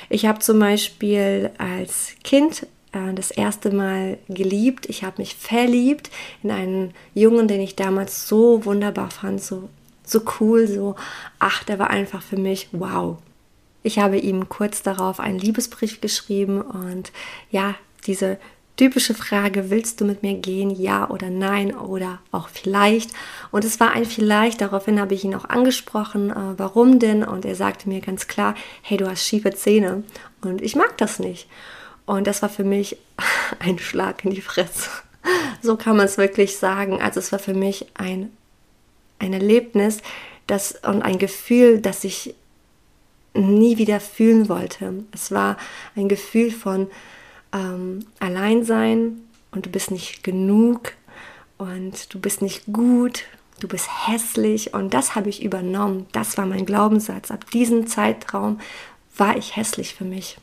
Ich 0.09 0.25
habe 0.25 0.39
zum 0.39 0.59
Beispiel 0.59 1.51
als 1.59 2.15
Kind 2.25 2.67
äh, 2.93 3.13
das 3.15 3.31
erste 3.31 3.71
Mal 3.71 4.19
geliebt. 4.29 4.87
Ich 4.87 5.05
habe 5.05 5.19
mich 5.19 5.35
verliebt 5.35 6.11
in 6.43 6.51
einen 6.51 6.95
Jungen, 7.15 7.47
den 7.49 7.61
ich 7.61 7.77
damals 7.77 8.27
so 8.27 8.65
wunderbar 8.65 9.11
fand, 9.11 9.43
so, 9.43 9.69
so 10.03 10.23
cool, 10.41 10.67
so, 10.67 10.95
ach, 11.39 11.65
der 11.65 11.79
war 11.79 11.91
einfach 11.91 12.23
für 12.23 12.39
mich 12.39 12.69
wow. 12.73 13.19
Ich 13.89 13.99
habe 13.99 14.19
ihm 14.19 14.51
kurz 14.51 14.83
darauf 14.83 15.19
einen 15.19 15.39
Liebesbrief 15.39 16.03
geschrieben 16.03 16.61
und 16.61 17.11
ja, 17.51 17.75
diese 18.07 18.37
typische 18.77 19.15
Frage, 19.15 19.71
willst 19.71 20.03
du 20.03 20.05
mit 20.05 20.23
mir 20.23 20.35
gehen, 20.35 20.69
ja 20.69 21.09
oder 21.09 21.31
nein 21.31 21.75
oder 21.75 22.19
auch 22.31 22.51
vielleicht? 22.51 23.13
Und 23.51 23.65
es 23.65 23.81
war 23.81 23.93
ein 23.93 24.05
vielleicht, 24.05 24.61
daraufhin 24.61 25.01
habe 25.01 25.15
ich 25.15 25.25
ihn 25.25 25.35
auch 25.35 25.47
angesprochen, 25.47 26.29
äh, 26.29 26.59
warum 26.59 26.99
denn? 26.99 27.25
Und 27.25 27.47
er 27.47 27.55
sagte 27.55 27.89
mir 27.89 28.03
ganz 28.03 28.27
klar, 28.27 28.55
hey, 28.83 28.99
du 28.99 29.09
hast 29.09 29.25
schiefe 29.25 29.55
Zähne 29.55 30.03
und 30.43 30.61
ich 30.61 30.77
mag 30.77 30.99
das 30.99 31.19
nicht. 31.19 31.49
Und 32.05 32.27
das 32.27 32.43
war 32.43 32.51
für 32.51 32.65
mich 32.65 32.99
ein 33.59 33.79
Schlag 33.79 34.23
in 34.23 34.33
die 34.33 34.43
Fresse. 34.43 34.91
So 35.63 35.77
kann 35.77 35.97
man 35.97 36.05
es 36.05 36.19
wirklich 36.19 36.59
sagen. 36.59 37.01
Also 37.01 37.21
es 37.21 37.33
war 37.33 37.39
für 37.39 37.55
mich 37.55 37.87
ein, 37.95 38.31
ein 39.19 39.33
Erlebnis 39.33 40.03
das, 40.47 40.73
und 40.87 41.01
ein 41.01 41.19
Gefühl, 41.19 41.81
das 41.81 42.05
ich 42.05 42.35
nie 43.39 43.79
wieder 43.79 44.01
fühlen 44.01 44.49
wollte. 44.49 45.05
Es 45.13 45.31
war 45.31 45.57
ein 45.97 46.09
Gefühl 46.09 46.51
von 46.51 46.89
ähm, 47.53 48.01
Alleinsein 48.19 49.21
und 49.51 49.67
du 49.67 49.71
bist 49.71 49.91
nicht 49.91 50.23
genug 50.23 50.93
und 51.57 52.13
du 52.13 52.21
bist 52.21 52.43
nicht 52.43 52.65
gut, 52.73 53.25
du 53.61 53.69
bist 53.69 53.89
hässlich 54.07 54.75
und 54.75 54.95
das 54.95 55.15
habe 55.15 55.29
ich 55.29 55.43
übernommen. 55.43 56.07
Das 56.13 56.37
war 56.37 56.47
mein 56.47 56.67
Glaubenssatz. 56.67 57.31
Ab 57.31 57.51
diesem 57.51 57.87
Zeitraum 57.87 58.61
war 59.17 59.37
ich 59.37 59.57
hässlich 59.57 59.95
für 59.95 60.05
mich. 60.05 60.39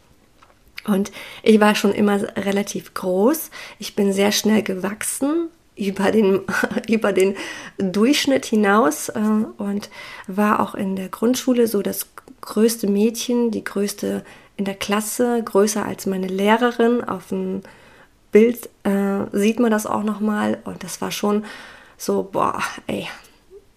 Und 0.86 1.12
ich 1.42 1.60
war 1.60 1.74
schon 1.75 1.94
immer 1.94 2.22
relativ 2.38 2.94
groß. 2.94 3.50
Ich 3.80 3.96
bin 3.96 4.14
sehr 4.14 4.32
schnell 4.32 4.62
gewachsen 4.62 5.50
über 5.75 6.12
den, 6.12 6.42
über 6.90 7.12
den 7.12 7.36
Durchschnitt 7.78 8.46
hinaus 8.46 9.10
äh, 9.10 9.20
und 9.58 9.90
war 10.28 10.60
auch 10.60 10.75
in 10.75 10.96
der 10.96 11.10
Grundschule 11.10 11.68
so 11.68 11.82
das 11.82 12.14
größte 12.46 12.88
Mädchen, 12.88 13.52
die 13.52 13.64
größte 13.64 14.24
in 14.58 14.66
der 14.66 14.75
Klasse, 14.75 15.42
größer 15.44 15.86
als 15.86 16.06
meine 16.06 16.28
Lehrerin. 16.28 17.04
Auf 17.04 17.28
dem 17.28 17.62
Bild 18.32 18.70
äh, 18.84 19.25
sieht 19.32 19.60
man 19.60 19.72
das 19.72 19.86
auch 19.86 20.04
nochmal. 20.04 20.60
Und 20.64 20.84
das 20.84 21.02
war 21.02 21.12
schon 21.12 21.46
so, 21.98 22.24
boah, 22.32 22.62
ey, 22.88 23.08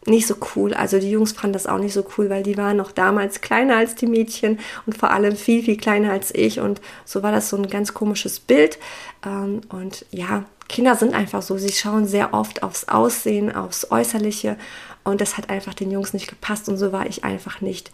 nicht 0.06 0.26
so 0.26 0.36
cool. 0.54 0.74
Also 0.74 0.98
die 0.98 1.10
Jungs 1.10 1.32
fanden 1.32 1.52
das 1.52 1.66
auch 1.66 1.78
nicht 1.78 1.92
so 1.92 2.04
cool, 2.16 2.30
weil 2.30 2.42
die 2.42 2.56
waren 2.56 2.76
noch 2.76 2.92
damals 2.92 3.40
kleiner 3.40 3.76
als 3.76 3.94
die 3.94 4.06
Mädchen 4.06 4.58
und 4.86 4.96
vor 4.96 5.10
allem 5.10 5.36
viel, 5.36 5.62
viel 5.62 5.76
kleiner 5.76 6.12
als 6.12 6.34
ich. 6.34 6.60
Und 6.60 6.80
so 7.04 7.22
war 7.22 7.32
das 7.32 7.48
so 7.50 7.56
ein 7.56 7.68
ganz 7.68 7.94
komisches 7.94 8.40
Bild. 8.40 8.78
Ähm, 9.24 9.60
und 9.68 10.06
ja, 10.10 10.44
Kinder 10.68 10.94
sind 10.94 11.14
einfach 11.14 11.42
so. 11.42 11.58
Sie 11.58 11.72
schauen 11.72 12.06
sehr 12.06 12.34
oft 12.34 12.62
aufs 12.62 12.88
Aussehen, 12.88 13.54
aufs 13.54 13.90
Äußerliche. 13.90 14.56
Und 15.04 15.20
das 15.20 15.36
hat 15.36 15.50
einfach 15.50 15.74
den 15.74 15.90
Jungs 15.90 16.12
nicht 16.12 16.28
gepasst. 16.28 16.68
Und 16.68 16.76
so 16.76 16.92
war 16.92 17.06
ich 17.06 17.24
einfach 17.24 17.60
nicht 17.60 17.90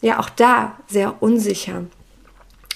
ja 0.00 0.18
auch 0.20 0.28
da 0.28 0.76
sehr 0.88 1.22
unsicher. 1.22 1.84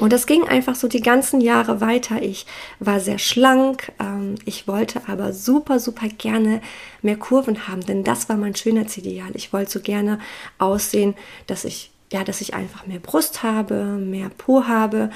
Und 0.01 0.15
das 0.15 0.27
ging 0.27 0.49
einfach 0.49 0.75
so 0.75 0.89
die 0.89 1.03
ganzen 1.03 1.43
Jahre 1.43 1.83
weiter. 1.83 2.23
Ich 2.23 2.47
war 2.79 3.01
sehr 3.01 3.19
schlank, 3.19 3.93
ähm, 4.01 4.37
ich 4.47 4.67
wollte 4.67 5.03
aber 5.09 5.35
super, 5.35 5.79
super 5.79 6.09
gerne 6.09 6.63
mehr 7.03 7.17
Kurven 7.17 7.69
haben, 7.69 7.85
denn 7.85 8.03
das 8.03 8.31
war 8.31 8.37
mein 8.37 8.57
Schönheitsideal. 8.57 9.31
Ich 9.35 9.53
wollte 9.53 9.71
so 9.71 9.81
gerne 9.81 10.19
aussehen, 10.57 11.15
dass 11.47 11.67
ich, 11.67 11.91
ja, 12.11 12.25
dass 12.25 12.41
ich 12.41 12.55
einfach 12.55 12.87
mehr 12.87 12.99
Brust 12.99 13.43
habe, 13.43 13.85
mehr 13.85 14.31
Po 14.31 14.65
habe. 14.67 15.11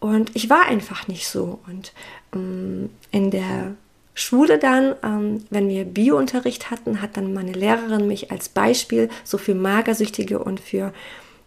Und 0.00 0.34
ich 0.34 0.50
war 0.50 0.66
einfach 0.66 1.06
nicht 1.06 1.28
so. 1.28 1.60
Und 1.68 1.92
ähm, 2.34 2.90
in 3.12 3.30
der 3.30 3.76
Schule 4.14 4.58
dann, 4.58 4.96
ähm, 5.04 5.44
wenn 5.50 5.68
wir 5.68 5.84
Biounterricht 5.84 6.72
hatten, 6.72 7.00
hat 7.00 7.16
dann 7.16 7.32
meine 7.32 7.52
Lehrerin 7.52 8.08
mich 8.08 8.32
als 8.32 8.48
Beispiel 8.48 9.08
so 9.22 9.38
für 9.38 9.54
Magersüchtige 9.54 10.40
und 10.40 10.58
für 10.58 10.92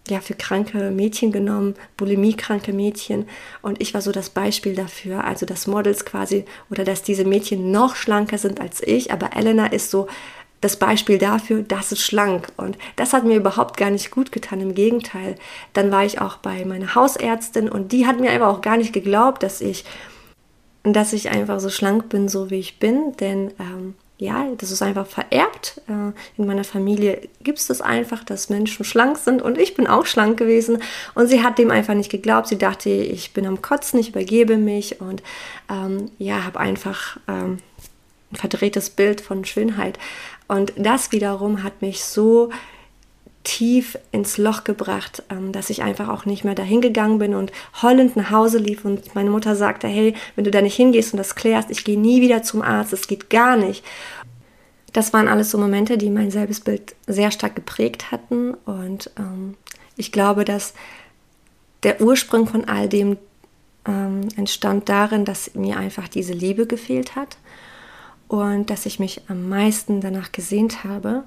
ja, 0.07 0.21
für 0.21 0.33
kranke 0.33 0.91
Mädchen 0.91 1.31
genommen, 1.31 1.75
bulimiekranke 1.97 2.73
Mädchen. 2.73 3.27
Und 3.61 3.81
ich 3.81 3.93
war 3.93 4.01
so 4.01 4.11
das 4.11 4.29
Beispiel 4.29 4.75
dafür, 4.75 5.23
also 5.23 5.45
dass 5.45 5.67
Models 5.67 6.05
quasi 6.05 6.45
oder 6.69 6.83
dass 6.83 7.03
diese 7.03 7.25
Mädchen 7.25 7.71
noch 7.71 7.95
schlanker 7.95 8.37
sind 8.37 8.59
als 8.59 8.81
ich. 8.81 9.11
Aber 9.11 9.35
Elena 9.35 9.67
ist 9.67 9.91
so 9.91 10.07
das 10.61 10.77
Beispiel 10.77 11.17
dafür, 11.17 11.61
dass 11.61 11.91
es 11.91 12.01
schlank. 12.01 12.49
Und 12.57 12.77
das 12.95 13.13
hat 13.13 13.23
mir 13.23 13.37
überhaupt 13.37 13.77
gar 13.77 13.89
nicht 13.89 14.11
gut 14.11 14.31
getan. 14.31 14.61
Im 14.61 14.75
Gegenteil. 14.75 15.35
Dann 15.73 15.91
war 15.91 16.05
ich 16.05 16.19
auch 16.21 16.37
bei 16.37 16.65
meiner 16.65 16.95
Hausärztin 16.95 17.69
und 17.69 17.91
die 17.91 18.07
hat 18.07 18.19
mir 18.19 18.31
einfach 18.31 18.49
auch 18.49 18.61
gar 18.61 18.77
nicht 18.77 18.93
geglaubt, 18.93 19.43
dass 19.43 19.61
ich, 19.61 19.85
dass 20.83 21.13
ich 21.13 21.29
einfach 21.29 21.59
so 21.59 21.69
schlank 21.69 22.09
bin, 22.09 22.27
so 22.27 22.49
wie 22.49 22.59
ich 22.59 22.79
bin. 22.79 23.15
Denn 23.17 23.51
ähm, 23.59 23.95
ja, 24.19 24.47
das 24.57 24.69
ist 24.69 24.81
einfach 24.81 25.07
vererbt. 25.07 25.81
Äh, 25.88 26.11
in 26.38 26.45
meiner 26.45 26.65
Familie 26.65 27.21
gibt 27.41 27.57
es 27.57 27.67
das 27.67 27.79
einfach, 27.79 28.23
dass 28.25 28.49
Menschen 28.49 28.83
schlank 28.83 29.17
sind 29.17 29.41
und 29.41 29.57
ich 29.57 29.75
bin 29.75 29.88
auch 29.88 30.05
schlank 30.05 30.38
gewesen 30.38 30.83
und 31.15 31.27
sie 31.27 31.41
hat 31.41 31.57
dem 31.57 31.71
einfach 31.71 31.93
nicht 31.93 32.11
geglaubt. 32.11 32.47
Sie 32.47 32.57
dachte, 32.57 32.89
ich 32.89 33.31
bin 33.31 33.47
am 33.47 33.61
Kotzen, 33.61 33.97
ich 33.97 34.09
übergebe 34.09 34.57
mich 34.57 34.99
und 34.99 35.23
ähm, 35.69 36.11
ja, 36.17 36.43
habe 36.43 36.59
einfach 36.59 37.17
ähm, 37.29 37.59
ein 38.31 38.35
verdrehtes 38.35 38.89
Bild 38.89 39.21
von 39.21 39.45
Schönheit. 39.45 39.97
Und 40.49 40.73
das 40.75 41.13
wiederum 41.13 41.63
hat 41.63 41.81
mich 41.81 42.03
so 42.03 42.49
tief 43.43 43.98
ins 44.12 44.38
Loch 44.38 44.63
gebracht, 44.63 45.24
ähm, 45.29 45.51
dass 45.51 45.69
ich 45.69 45.81
einfach 45.81 46.10
auch 46.10 46.25
nicht 46.25 46.43
mehr 46.43 46.55
dahin 46.55 46.81
gegangen 46.81 47.19
bin 47.19 47.34
und 47.34 47.51
heulend 47.81 48.15
nach 48.15 48.31
Hause 48.31 48.58
lief. 48.58 48.86
Und 48.86 49.15
meine 49.15 49.29
Mutter 49.29 49.55
sagte, 49.55 49.88
hey, 49.88 50.13
wenn 50.36 50.43
du 50.43 50.51
da 50.51 50.62
nicht 50.62 50.75
hingehst 50.75 51.13
und 51.13 51.17
das 51.17 51.36
klärst, 51.36 51.72
ich 51.72 51.84
gehe 51.84 52.00
nie 52.00 52.22
wieder 52.22 52.43
zum 52.43 52.62
Arzt, 52.62 52.93
es 52.93 53.08
geht 53.08 53.29
gar 53.29 53.55
nicht. 53.55 53.84
Das 54.93 55.13
waren 55.13 55.27
alles 55.27 55.51
so 55.51 55.58
Momente, 55.58 55.98
die 55.98 56.10
mein 56.10 56.31
Selbstbild 56.31 56.96
sehr 57.08 57.31
stark 57.31 57.55
geprägt 57.55 58.12
hatten. 58.12 58.55
Und 58.65 59.12
ähm, 59.17 59.55
ich 59.96 60.12
glaube, 60.12 60.46
dass 60.46 60.74
der 61.84 62.01
Ursprung 62.01 62.48
von 62.48 62.65
all 62.65 62.89
dem 62.89 63.17
ähm, 63.86 64.27
entstand 64.36 64.89
darin, 64.89 65.25
dass 65.25 65.53
mir 65.55 65.77
einfach 65.77 66.08
diese 66.08 66.34
Liebe 66.34 66.67
gefehlt 66.67 67.15
hat 67.15 67.38
und 68.27 68.69
dass 68.69 68.86
ich 68.86 69.00
mich 69.00 69.22
am 69.27 69.48
meisten 69.48 70.01
danach 70.01 70.31
gesehnt 70.31 70.84
habe 70.84 71.24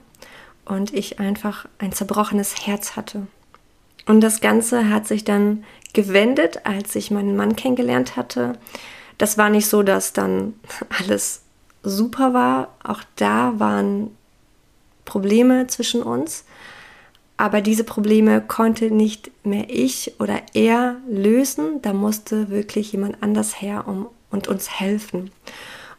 und 0.64 0.92
ich 0.94 1.18
einfach 1.18 1.66
ein 1.78 1.92
zerbrochenes 1.92 2.66
Herz 2.66 2.96
hatte. 2.96 3.26
Und 4.06 4.20
das 4.20 4.40
Ganze 4.40 4.88
hat 4.90 5.06
sich 5.06 5.24
dann 5.24 5.64
gewendet, 5.92 6.64
als 6.64 6.94
ich 6.96 7.10
meinen 7.10 7.36
Mann 7.36 7.56
kennengelernt 7.56 8.16
hatte. 8.16 8.58
Das 9.18 9.38
war 9.38 9.50
nicht 9.50 9.66
so, 9.66 9.82
dass 9.82 10.12
dann 10.12 10.54
alles 11.00 11.42
super 11.82 12.34
war. 12.34 12.68
Auch 12.82 13.02
da 13.16 13.54
waren 13.58 14.10
Probleme 15.04 15.66
zwischen 15.66 16.02
uns. 16.02 16.44
Aber 17.36 17.60
diese 17.60 17.84
Probleme 17.84 18.40
konnte 18.40 18.90
nicht 18.90 19.30
mehr 19.44 19.66
ich 19.68 20.14
oder 20.20 20.40
er 20.54 20.96
lösen. 21.08 21.82
Da 21.82 21.92
musste 21.92 22.50
wirklich 22.50 22.92
jemand 22.92 23.22
anders 23.22 23.60
her 23.60 23.88
um, 23.88 24.08
und 24.30 24.48
uns 24.48 24.70
helfen. 24.70 25.30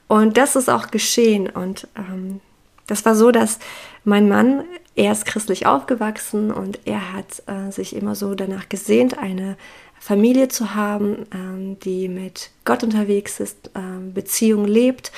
Und 0.07 0.37
das 0.37 0.55
ist 0.55 0.69
auch 0.69 0.91
geschehen. 0.91 1.49
Und 1.49 1.87
ähm, 1.97 2.39
das 2.87 3.05
war 3.05 3.15
so, 3.15 3.31
dass 3.31 3.59
mein 4.03 4.27
Mann, 4.27 4.63
er 4.95 5.11
ist 5.11 5.25
christlich 5.25 5.65
aufgewachsen 5.65 6.51
und 6.51 6.79
er 6.85 7.13
hat 7.13 7.43
äh, 7.47 7.71
sich 7.71 7.95
immer 7.95 8.15
so 8.15 8.35
danach 8.35 8.69
gesehnt, 8.69 9.17
eine 9.17 9.57
Familie 9.99 10.49
zu 10.49 10.75
haben, 10.75 11.25
ähm, 11.33 11.79
die 11.79 12.09
mit 12.09 12.51
Gott 12.65 12.83
unterwegs 12.83 13.39
ist, 13.39 13.71
äh, 13.73 14.11
Beziehung 14.13 14.65
lebt. 14.65 15.11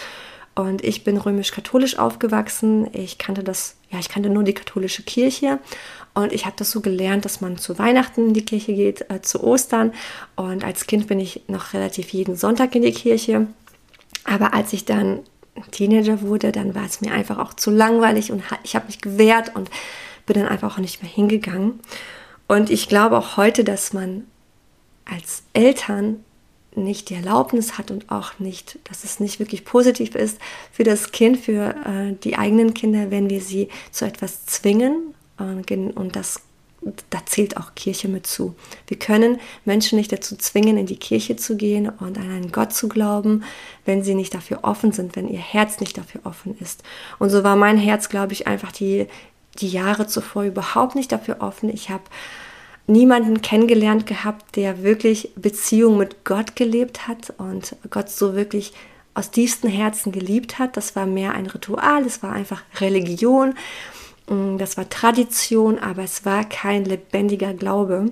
Und 0.54 0.86
ich 0.86 1.04
bin 1.04 1.18
römisch-katholisch 1.18 2.00
aufgewachsen. 2.00 2.88
Ich 2.94 3.18
kannte 3.18 3.44
das, 3.44 3.76
ja, 3.90 4.00
ich 4.00 4.08
kannte 4.08 4.30
nur 4.30 4.44
die 4.44 4.54
katholische 4.54 5.04
Kirche. 5.04 5.60
Und 6.14 6.32
ich 6.32 6.46
habe 6.46 6.56
das 6.58 6.72
so 6.72 6.80
gelernt, 6.80 7.26
dass 7.26 7.42
man 7.42 7.58
zu 7.58 7.78
Weihnachten 7.78 8.28
in 8.28 8.34
die 8.34 8.46
Kirche 8.46 8.74
geht, 8.74 9.10
äh, 9.12 9.22
zu 9.22 9.44
Ostern. 9.44 9.92
Und 10.38 10.64
als 10.64 10.88
Kind 10.88 11.08
bin 11.08 11.20
ich 11.20 11.42
noch 11.48 11.74
relativ 11.74 12.10
jeden 12.10 12.38
Sonntag 12.38 12.74
in 12.76 12.84
die 12.84 12.94
Kirche. 12.94 13.48
Aber 14.24 14.54
als 14.54 14.72
ich 14.72 14.86
dann 14.86 15.20
Teenager 15.72 16.22
wurde, 16.22 16.52
dann 16.52 16.76
war 16.76 16.86
es 16.86 17.02
mir 17.02 17.12
einfach 17.12 17.38
auch 17.38 17.54
zu 17.54 17.72
langweilig 17.72 18.32
und 18.32 18.44
ich 18.64 18.76
habe 18.76 18.88
mich 18.88 19.02
gewehrt 19.02 19.56
und 19.56 19.70
bin 20.26 20.38
dann 20.40 20.48
einfach 20.48 20.76
auch 20.76 20.82
nicht 20.82 21.02
mehr 21.02 21.12
hingegangen. 21.12 21.80
Und 22.48 22.70
ich 22.70 22.90
glaube 22.90 23.18
auch 23.18 23.38
heute, 23.38 23.64
dass 23.64 23.94
man 23.94 24.26
als 25.06 25.44
Eltern 25.54 26.24
nicht 26.76 27.10
die 27.10 27.16
Erlaubnis 27.16 27.78
hat 27.78 27.92
und 27.92 28.12
auch 28.12 28.40
nicht, 28.40 28.80
dass 28.84 29.04
es 29.04 29.20
nicht 29.20 29.40
wirklich 29.40 29.66
positiv 29.66 30.16
ist 30.16 30.40
für 30.72 30.84
das 30.84 31.12
Kind, 31.12 31.38
für 31.38 31.76
äh, 31.86 32.14
die 32.24 32.38
eigenen 32.38 32.74
Kinder, 32.74 33.12
wenn 33.12 33.30
wir 33.30 33.42
sie 33.42 33.70
zu 33.92 34.06
etwas 34.06 34.46
zwingen. 34.46 35.14
Äh, 35.40 35.76
und 35.96 36.16
das, 36.16 36.42
da 37.10 37.26
zählt 37.26 37.58
auch 37.58 37.74
Kirche 37.76 38.08
mit 38.08 38.28
zu. 38.28 38.56
Wir 38.88 39.00
können 39.00 39.40
Menschen 39.66 39.98
nicht 39.98 40.12
dazu 40.12 40.36
zwingen, 40.36 40.78
in 40.78 40.86
die 40.86 40.98
Kirche 40.98 41.36
zu 41.36 41.58
gehen 41.58 41.90
und 41.90 42.18
an 42.18 42.30
einen 42.30 42.52
Gott 42.52 42.74
zu 42.74 42.88
glauben, 42.88 43.44
wenn 43.86 44.04
sie 44.04 44.16
nicht 44.16 44.34
dafür 44.34 44.60
offen 44.62 44.92
sind, 44.92 45.16
wenn 45.16 45.28
ihr 45.28 45.40
Herz 45.40 45.80
nicht 45.80 45.98
dafür 45.98 46.22
offen 46.26 46.56
ist. 46.60 46.84
Und 47.18 47.30
so 47.30 47.44
war 47.44 47.56
mein 47.56 47.78
Herz, 47.78 48.10
glaube 48.10 48.34
ich, 48.34 48.48
einfach 48.48 48.72
die, 48.72 49.08
die 49.60 49.70
Jahre 49.70 50.08
zuvor 50.08 50.44
überhaupt 50.44 50.96
nicht 50.96 51.12
dafür 51.12 51.38
offen. 51.40 51.70
Ich 51.70 51.90
habe 51.90 52.04
niemanden 52.88 53.42
kennengelernt 53.42 54.06
gehabt, 54.06 54.56
der 54.56 54.84
wirklich 54.84 55.32
Beziehung 55.36 55.98
mit 55.98 56.24
Gott 56.24 56.56
gelebt 56.56 57.08
hat 57.08 57.34
und 57.38 57.76
Gott 57.90 58.10
so 58.10 58.36
wirklich 58.36 58.74
aus 59.16 59.32
tiefstem 59.32 59.72
Herzen 59.72 60.12
geliebt 60.12 60.60
hat. 60.60 60.78
Das 60.78 60.96
war 60.96 61.06
mehr 61.06 61.34
ein 61.34 61.48
Ritual, 61.48 62.06
es 62.06 62.22
war 62.22 62.34
einfach 62.34 62.62
Religion, 62.80 63.56
das 64.28 64.78
war 64.78 64.90
Tradition, 64.90 65.80
aber 65.80 66.04
es 66.04 66.26
war 66.26 66.44
kein 66.44 66.86
lebendiger 66.86 67.54
Glaube. 67.54 68.12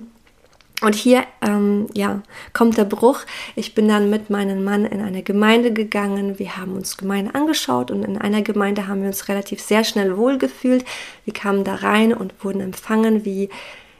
Und 0.82 0.94
hier, 0.94 1.24
ähm, 1.40 1.86
ja, 1.94 2.22
kommt 2.52 2.76
der 2.76 2.84
Bruch. 2.84 3.20
Ich 3.56 3.74
bin 3.74 3.88
dann 3.88 4.10
mit 4.10 4.28
meinem 4.28 4.64
Mann 4.64 4.84
in 4.84 5.00
eine 5.00 5.22
Gemeinde 5.22 5.72
gegangen. 5.72 6.38
Wir 6.38 6.56
haben 6.56 6.74
uns 6.74 6.96
Gemeinde 6.96 7.34
angeschaut 7.34 7.90
und 7.90 8.04
in 8.04 8.18
einer 8.18 8.42
Gemeinde 8.42 8.86
haben 8.86 9.00
wir 9.00 9.08
uns 9.08 9.28
relativ 9.28 9.60
sehr 9.60 9.84
schnell 9.84 10.16
wohlgefühlt. 10.16 10.84
Wir 11.24 11.32
kamen 11.32 11.64
da 11.64 11.76
rein 11.76 12.12
und 12.12 12.44
wurden 12.44 12.60
empfangen 12.60 13.24
wie 13.24 13.48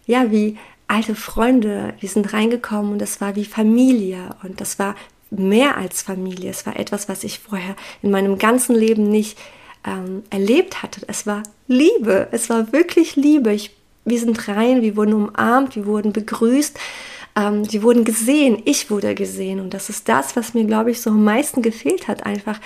ja, 0.06 0.30
wie 0.30 0.58
alte 0.86 1.14
Freunde. 1.14 1.94
Wir 2.00 2.08
sind 2.08 2.32
reingekommen 2.32 2.92
und 2.92 2.98
das 2.98 3.20
war 3.20 3.36
wie 3.36 3.44
Familie 3.44 4.30
und 4.42 4.60
das 4.60 4.78
war 4.78 4.94
mehr 5.30 5.76
als 5.76 6.02
Familie. 6.02 6.50
Es 6.50 6.66
war 6.66 6.78
etwas, 6.78 7.08
was 7.08 7.24
ich 7.24 7.38
vorher 7.38 7.76
in 8.02 8.10
meinem 8.10 8.38
ganzen 8.38 8.76
Leben 8.76 9.08
nicht 9.08 9.38
ähm, 9.86 10.22
erlebt 10.30 10.82
hatte. 10.82 11.02
Es 11.06 11.26
war 11.26 11.42
Liebe. 11.68 12.28
Es 12.30 12.50
war 12.50 12.72
wirklich 12.72 13.16
Liebe. 13.16 13.52
Ich, 13.52 13.70
wir 14.04 14.18
sind 14.18 14.48
rein, 14.48 14.82
wir 14.82 14.96
wurden 14.96 15.14
umarmt, 15.14 15.76
wir 15.76 15.86
wurden 15.86 16.12
begrüßt. 16.12 16.78
Ähm, 17.36 17.64
sie 17.64 17.82
wurden 17.82 18.04
gesehen, 18.04 18.62
ich 18.64 18.90
wurde 18.90 19.14
gesehen 19.14 19.60
und 19.60 19.74
das 19.74 19.88
ist 19.88 20.08
das, 20.08 20.36
was 20.36 20.54
mir, 20.54 20.64
glaube 20.64 20.92
ich, 20.92 21.00
so 21.00 21.10
am 21.10 21.24
meisten 21.24 21.62
gefehlt 21.62 22.06
hat, 22.06 22.24
einfach, 22.24 22.60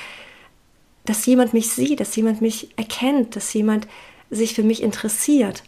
dass 1.06 1.24
jemand 1.24 1.54
mich 1.54 1.70
sieht, 1.70 2.00
dass 2.00 2.14
jemand 2.16 2.42
mich 2.42 2.68
erkennt, 2.76 3.34
dass 3.34 3.52
jemand 3.54 3.88
sich 4.30 4.54
für 4.54 4.62
mich 4.62 4.82
interessiert. 4.82 5.62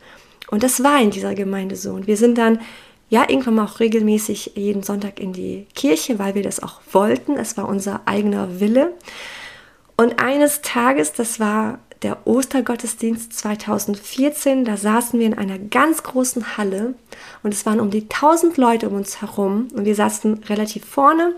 Und 0.51 0.63
das 0.63 0.83
war 0.83 1.01
in 1.01 1.11
dieser 1.11 1.35
Gemeinde 1.35 1.77
so. 1.77 1.93
Und 1.93 2.07
wir 2.07 2.19
sind 2.19 2.37
dann 2.37 2.61
ja 3.09 3.23
irgendwann 3.29 3.55
mal 3.55 3.65
auch 3.65 3.81
regelmäßig 3.81 4.53
jeden 4.57 4.83
Sonntag 4.83 5.19
in 5.19 5.33
die 5.33 5.67
Kirche, 5.75 6.19
weil 6.19 6.35
wir 6.35 6.43
das 6.43 6.63
auch 6.63 6.81
wollten. 6.93 7.37
Es 7.37 7.57
war 7.57 7.69
unser 7.69 8.03
eigener 8.05 8.61
Wille. 8.61 8.93
Und 10.01 10.19
eines 10.19 10.63
Tages, 10.63 11.13
das 11.13 11.41
war 11.41 11.79
der 12.01 12.27
Ostergottesdienst 12.27 13.35
2014, 13.35 14.65
da 14.65 14.79
saßen 14.79 15.21
wir 15.21 15.27
in 15.27 15.37
einer 15.37 15.59
ganz 15.59 16.03
großen 16.03 16.57
Halle 16.57 16.95
und 17.43 17.53
es 17.53 17.67
waren 17.67 17.81
um 17.81 17.91
die 17.91 18.05
1000 18.05 18.57
Leute 18.57 18.89
um 18.89 18.95
uns 18.95 19.21
herum 19.21 19.69
und 19.75 19.85
wir 19.85 19.95
saßen 19.95 20.45
relativ 20.45 20.87
vorne. 20.87 21.35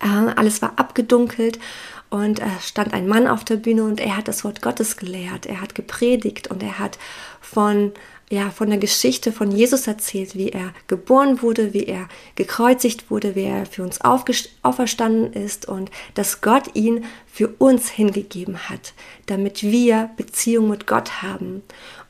Äh, 0.00 0.32
alles 0.34 0.60
war 0.62 0.80
abgedunkelt 0.80 1.60
und 2.08 2.40
äh, 2.40 2.46
stand 2.60 2.92
ein 2.92 3.06
Mann 3.06 3.28
auf 3.28 3.44
der 3.44 3.54
Bühne 3.54 3.84
und 3.84 4.00
er 4.00 4.16
hat 4.16 4.26
das 4.26 4.42
Wort 4.42 4.62
Gottes 4.62 4.96
gelehrt, 4.96 5.46
er 5.46 5.60
hat 5.60 5.76
gepredigt 5.76 6.48
und 6.48 6.64
er 6.64 6.80
hat 6.80 6.98
von 7.40 7.92
ja, 8.32 8.50
von 8.50 8.70
der 8.70 8.78
Geschichte 8.78 9.32
von 9.32 9.50
Jesus 9.50 9.88
erzählt, 9.88 10.36
wie 10.36 10.50
er 10.50 10.72
geboren 10.86 11.42
wurde, 11.42 11.74
wie 11.74 11.84
er 11.84 12.08
gekreuzigt 12.36 13.10
wurde, 13.10 13.34
wie 13.34 13.42
er 13.42 13.66
für 13.66 13.82
uns 13.82 14.00
auferstanden 14.02 15.32
ist 15.32 15.66
und 15.66 15.90
dass 16.14 16.40
Gott 16.40 16.76
ihn 16.76 17.04
für 17.26 17.48
uns 17.48 17.90
hingegeben 17.90 18.70
hat, 18.70 18.94
damit 19.26 19.64
wir 19.64 20.10
Beziehung 20.16 20.70
mit 20.70 20.86
Gott 20.86 21.22
haben. 21.22 21.62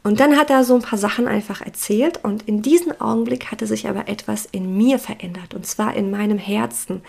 Und 0.02 0.20
dann 0.20 0.37
hat 0.37 0.50
er 0.50 0.62
so 0.62 0.74
ein 0.74 0.83
paar 0.83 0.98
Sachen 0.98 1.26
einfach 1.26 1.62
erzählt 1.62 2.22
und 2.22 2.46
in 2.46 2.61
diesem 2.61 3.00
Augenblick 3.00 3.50
hatte 3.50 3.66
sich 3.66 3.88
aber 3.88 4.06
etwas 4.09 4.46
in 4.52 4.76
mir 4.76 4.98
verändert 4.98 5.54
und 5.54 5.66
zwar 5.66 5.94
in 5.94 6.11
meinem 6.11 6.38
Herzen. 6.38 7.00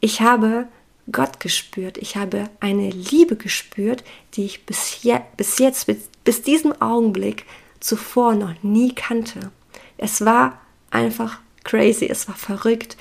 Ich 0.00 0.22
habe 0.22 0.66
Gott 1.12 1.40
gespürt. 1.40 1.98
Ich 1.98 2.16
habe 2.16 2.44
eine 2.60 2.90
Liebe 2.90 3.36
gespürt, 3.36 4.02
die 4.34 4.44
ich 4.44 4.66
bis, 4.66 5.02
je, 5.02 5.18
bis 5.36 5.58
jetzt, 5.58 5.86
bis, 5.86 6.08
bis 6.24 6.42
diesem 6.42 6.80
Augenblick 6.80 7.44
zuvor 7.80 8.34
noch 8.34 8.62
nie 8.62 8.94
kannte. 8.94 9.50
Es 9.98 10.24
war 10.24 10.60
einfach 10.90 11.38
crazy, 11.64 12.06
es 12.06 12.28
war 12.28 12.36
verrückt. 12.36 12.96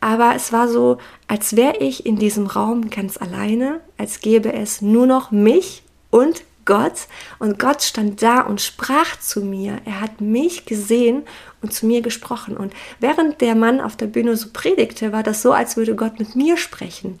Aber 0.00 0.34
es 0.36 0.52
war 0.52 0.68
so, 0.68 0.98
als 1.26 1.56
wäre 1.56 1.78
ich 1.78 2.06
in 2.06 2.16
diesem 2.18 2.46
Raum 2.46 2.90
ganz 2.90 3.16
alleine, 3.16 3.80
als 3.96 4.20
gäbe 4.20 4.52
es 4.52 4.82
nur 4.82 5.06
noch 5.06 5.30
mich 5.30 5.82
und 6.10 6.42
Gott. 6.64 7.06
Und 7.38 7.58
Gott 7.58 7.82
stand 7.82 8.22
da 8.22 8.40
und 8.42 8.60
sprach 8.60 9.18
zu 9.18 9.40
mir. 9.40 9.78
Er 9.84 10.00
hat 10.00 10.20
mich 10.20 10.66
gesehen 10.66 11.22
und 11.62 11.72
zu 11.72 11.86
mir 11.86 12.02
gesprochen. 12.02 12.56
Und 12.56 12.74
während 13.00 13.40
der 13.40 13.54
Mann 13.54 13.80
auf 13.80 13.96
der 13.96 14.06
Bühne 14.06 14.36
so 14.36 14.48
predigte, 14.52 15.12
war 15.12 15.22
das 15.22 15.42
so, 15.42 15.52
als 15.52 15.76
würde 15.76 15.94
Gott 15.94 16.18
mit 16.18 16.36
mir 16.36 16.56
sprechen 16.56 17.18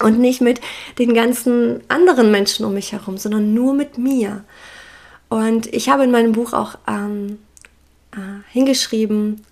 und 0.00 0.18
nicht 0.18 0.40
mit 0.40 0.60
den 0.98 1.14
ganzen 1.14 1.80
anderen 1.88 2.30
Menschen 2.30 2.66
um 2.66 2.74
mich 2.74 2.92
herum, 2.92 3.16
sondern 3.16 3.54
nur 3.54 3.74
mit 3.74 3.96
mir. 3.96 4.44
Und 5.34 5.66
ich 5.74 5.88
habe 5.88 6.04
in 6.04 6.12
meinem 6.12 6.30
Buch 6.30 6.52
auch 6.52 6.78
ähm, 6.86 7.40
äh, 8.12 8.18
hingeschrieben, 8.52 9.44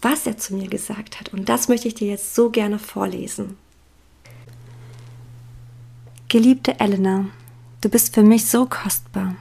was 0.00 0.26
er 0.26 0.38
zu 0.38 0.54
mir 0.54 0.66
gesagt 0.66 1.20
hat. 1.20 1.30
Und 1.34 1.50
das 1.50 1.68
möchte 1.68 1.88
ich 1.88 1.94
dir 1.94 2.08
jetzt 2.08 2.34
so 2.34 2.48
gerne 2.48 2.78
vorlesen. 2.78 3.58
Geliebte 6.30 6.80
Elena, 6.80 7.26
du 7.82 7.90
bist 7.90 8.14
für 8.14 8.22
mich 8.22 8.46
so 8.46 8.64
kostbar. 8.64 9.36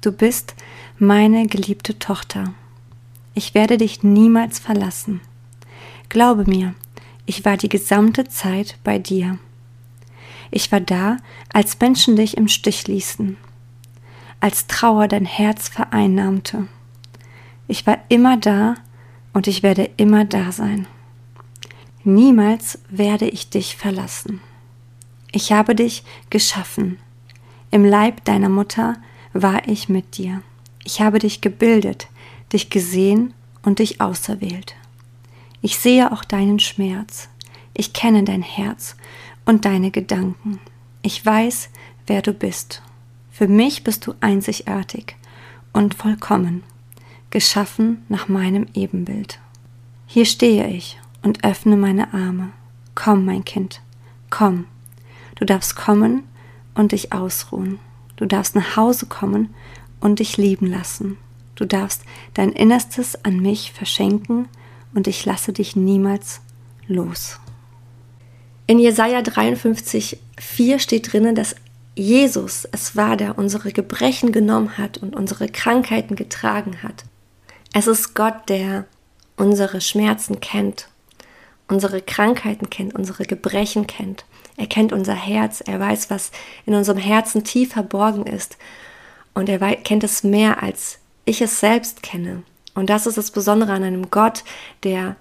Du 0.00 0.12
bist 0.12 0.54
meine 1.00 1.48
geliebte 1.48 1.98
Tochter. 1.98 2.54
Ich 3.34 3.52
werde 3.52 3.78
dich 3.78 4.04
niemals 4.04 4.60
verlassen. 4.60 5.22
Glaube 6.08 6.48
mir, 6.48 6.76
ich 7.26 7.44
war 7.44 7.56
die 7.56 7.68
gesamte 7.68 8.28
Zeit 8.28 8.78
bei 8.84 9.00
dir. 9.00 9.40
Ich 10.52 10.70
war 10.70 10.80
da, 10.80 11.16
als 11.52 11.80
Menschen 11.80 12.14
dich 12.14 12.36
im 12.36 12.46
Stich 12.46 12.86
ließen, 12.86 13.36
als 14.42 14.66
Trauer 14.66 15.06
dein 15.06 15.24
Herz 15.24 15.68
vereinnahmte. 15.68 16.66
Ich 17.68 17.86
war 17.86 17.98
immer 18.08 18.36
da 18.36 18.74
und 19.32 19.46
ich 19.46 19.62
werde 19.62 19.88
immer 19.96 20.24
da 20.24 20.50
sein. 20.50 20.88
Niemals 22.02 22.80
werde 22.88 23.28
ich 23.28 23.50
dich 23.50 23.76
verlassen. 23.76 24.40
Ich 25.30 25.52
habe 25.52 25.76
dich 25.76 26.02
geschaffen. 26.28 26.98
Im 27.70 27.84
Leib 27.84 28.24
deiner 28.24 28.48
Mutter 28.48 28.96
war 29.32 29.68
ich 29.68 29.88
mit 29.88 30.18
dir. 30.18 30.42
Ich 30.82 31.00
habe 31.00 31.20
dich 31.20 31.40
gebildet, 31.40 32.08
dich 32.52 32.68
gesehen 32.68 33.34
und 33.62 33.78
dich 33.78 34.00
auserwählt. 34.00 34.74
Ich 35.60 35.78
sehe 35.78 36.10
auch 36.10 36.24
deinen 36.24 36.58
Schmerz. 36.58 37.28
Ich 37.74 37.92
kenne 37.92 38.24
dein 38.24 38.42
Herz 38.42 38.96
und 39.44 39.66
deine 39.66 39.92
Gedanken. 39.92 40.58
Ich 41.02 41.24
weiß, 41.24 41.70
wer 42.08 42.22
du 42.22 42.32
bist. 42.32 42.82
Für 43.32 43.48
mich 43.48 43.82
bist 43.82 44.06
du 44.06 44.14
einzigartig 44.20 45.16
und 45.72 45.94
vollkommen, 45.94 46.62
geschaffen 47.30 48.04
nach 48.10 48.28
meinem 48.28 48.66
Ebenbild. 48.74 49.38
Hier 50.06 50.26
stehe 50.26 50.68
ich 50.68 51.00
und 51.22 51.42
öffne 51.42 51.78
meine 51.78 52.12
Arme. 52.12 52.52
Komm, 52.94 53.24
mein 53.24 53.42
Kind, 53.42 53.80
komm. 54.28 54.66
Du 55.36 55.46
darfst 55.46 55.76
kommen 55.76 56.24
und 56.74 56.92
dich 56.92 57.14
ausruhen. 57.14 57.78
Du 58.16 58.26
darfst 58.26 58.54
nach 58.54 58.76
Hause 58.76 59.06
kommen 59.06 59.54
und 59.98 60.18
dich 60.18 60.36
lieben 60.36 60.66
lassen. 60.66 61.16
Du 61.54 61.64
darfst 61.64 62.02
dein 62.34 62.52
Innerstes 62.52 63.24
an 63.24 63.40
mich 63.40 63.72
verschenken 63.72 64.46
und 64.92 65.06
ich 65.06 65.24
lasse 65.24 65.54
dich 65.54 65.74
niemals 65.74 66.42
los. 66.86 67.40
In 68.66 68.78
Jesaja 68.78 69.22
53, 69.22 70.18
4 70.38 70.78
steht 70.78 71.12
drinnen, 71.12 71.34
dass 71.34 71.56
Jesus 71.94 72.66
es 72.72 72.96
war, 72.96 73.16
der 73.16 73.36
unsere 73.38 73.72
Gebrechen 73.72 74.32
genommen 74.32 74.78
hat 74.78 74.98
und 74.98 75.14
unsere 75.14 75.48
Krankheiten 75.48 76.16
getragen 76.16 76.82
hat. 76.82 77.04
Es 77.74 77.86
ist 77.86 78.14
Gott, 78.14 78.48
der 78.48 78.86
unsere 79.36 79.80
Schmerzen 79.80 80.40
kennt, 80.40 80.88
unsere 81.68 82.00
Krankheiten 82.00 82.70
kennt, 82.70 82.94
unsere 82.94 83.24
Gebrechen 83.24 83.86
kennt. 83.86 84.24
Er 84.56 84.66
kennt 84.66 84.92
unser 84.92 85.14
Herz, 85.14 85.62
er 85.62 85.80
weiß, 85.80 86.10
was 86.10 86.30
in 86.66 86.74
unserem 86.74 86.98
Herzen 86.98 87.44
tief 87.44 87.72
verborgen 87.72 88.26
ist. 88.26 88.56
Und 89.34 89.48
er 89.48 89.58
kennt 89.76 90.04
es 90.04 90.22
mehr, 90.22 90.62
als 90.62 90.98
ich 91.24 91.40
es 91.40 91.60
selbst 91.60 92.02
kenne. 92.02 92.42
Und 92.74 92.90
das 92.90 93.06
ist 93.06 93.16
das 93.18 93.30
Besondere 93.30 93.72
an 93.72 93.84
einem 93.84 94.10
Gott, 94.10 94.44
der 94.82 95.16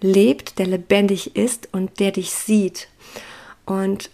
lebt, 0.00 0.58
der 0.58 0.66
lebendig 0.66 1.36
ist 1.36 1.68
und 1.72 2.00
der 2.00 2.12
dich 2.12 2.32
sieht. 2.32 2.88
Und 3.66 4.10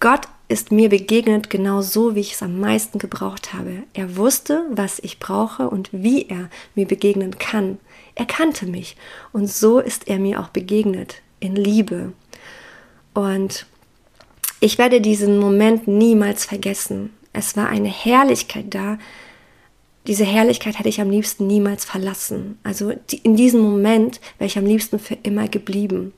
Gott 0.00 0.28
ist 0.48 0.70
mir 0.70 0.88
begegnet 0.88 1.50
genau 1.50 1.82
so, 1.82 2.14
wie 2.14 2.20
ich 2.20 2.34
es 2.34 2.42
am 2.42 2.60
meisten 2.60 2.98
gebraucht 2.98 3.52
habe. 3.52 3.82
Er 3.94 4.16
wusste, 4.16 4.64
was 4.70 5.00
ich 5.00 5.18
brauche 5.18 5.68
und 5.68 5.88
wie 5.92 6.28
er 6.28 6.50
mir 6.74 6.86
begegnen 6.86 7.38
kann. 7.38 7.78
Er 8.14 8.26
kannte 8.26 8.66
mich 8.66 8.96
und 9.32 9.50
so 9.50 9.80
ist 9.80 10.08
er 10.08 10.18
mir 10.18 10.40
auch 10.40 10.48
begegnet. 10.48 11.22
in 11.40 11.56
Liebe. 11.56 12.12
Und 13.14 13.66
ich 14.60 14.78
werde 14.78 15.00
diesen 15.00 15.38
Moment 15.38 15.86
niemals 15.86 16.44
vergessen. 16.44 17.10
Es 17.32 17.56
war 17.56 17.68
eine 17.68 17.88
Herrlichkeit 17.88 18.66
da. 18.74 18.98
Diese 20.06 20.24
Herrlichkeit 20.24 20.78
hätte 20.78 20.88
ich 20.88 21.00
am 21.00 21.10
liebsten 21.10 21.46
niemals 21.46 21.84
verlassen. 21.84 22.58
Also 22.62 22.92
in 23.22 23.36
diesem 23.36 23.60
Moment 23.60 24.20
wäre 24.38 24.46
ich 24.46 24.58
am 24.58 24.66
liebsten 24.66 24.98
für 24.98 25.18
immer 25.22 25.48
geblieben. 25.48 26.12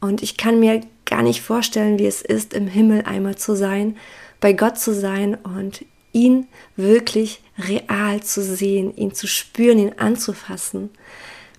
Und 0.00 0.22
ich 0.22 0.36
kann 0.36 0.60
mir 0.60 0.82
gar 1.06 1.22
nicht 1.22 1.40
vorstellen, 1.40 1.98
wie 1.98 2.06
es 2.06 2.20
ist, 2.20 2.52
im 2.52 2.66
Himmel 2.66 3.02
einmal 3.02 3.36
zu 3.36 3.56
sein, 3.56 3.96
bei 4.40 4.52
Gott 4.52 4.78
zu 4.78 4.94
sein 4.94 5.34
und 5.34 5.84
ihn 6.12 6.46
wirklich 6.76 7.40
real 7.58 8.22
zu 8.22 8.42
sehen, 8.42 8.94
ihn 8.96 9.14
zu 9.14 9.26
spüren, 9.26 9.78
ihn 9.78 9.92
anzufassen, 9.96 10.90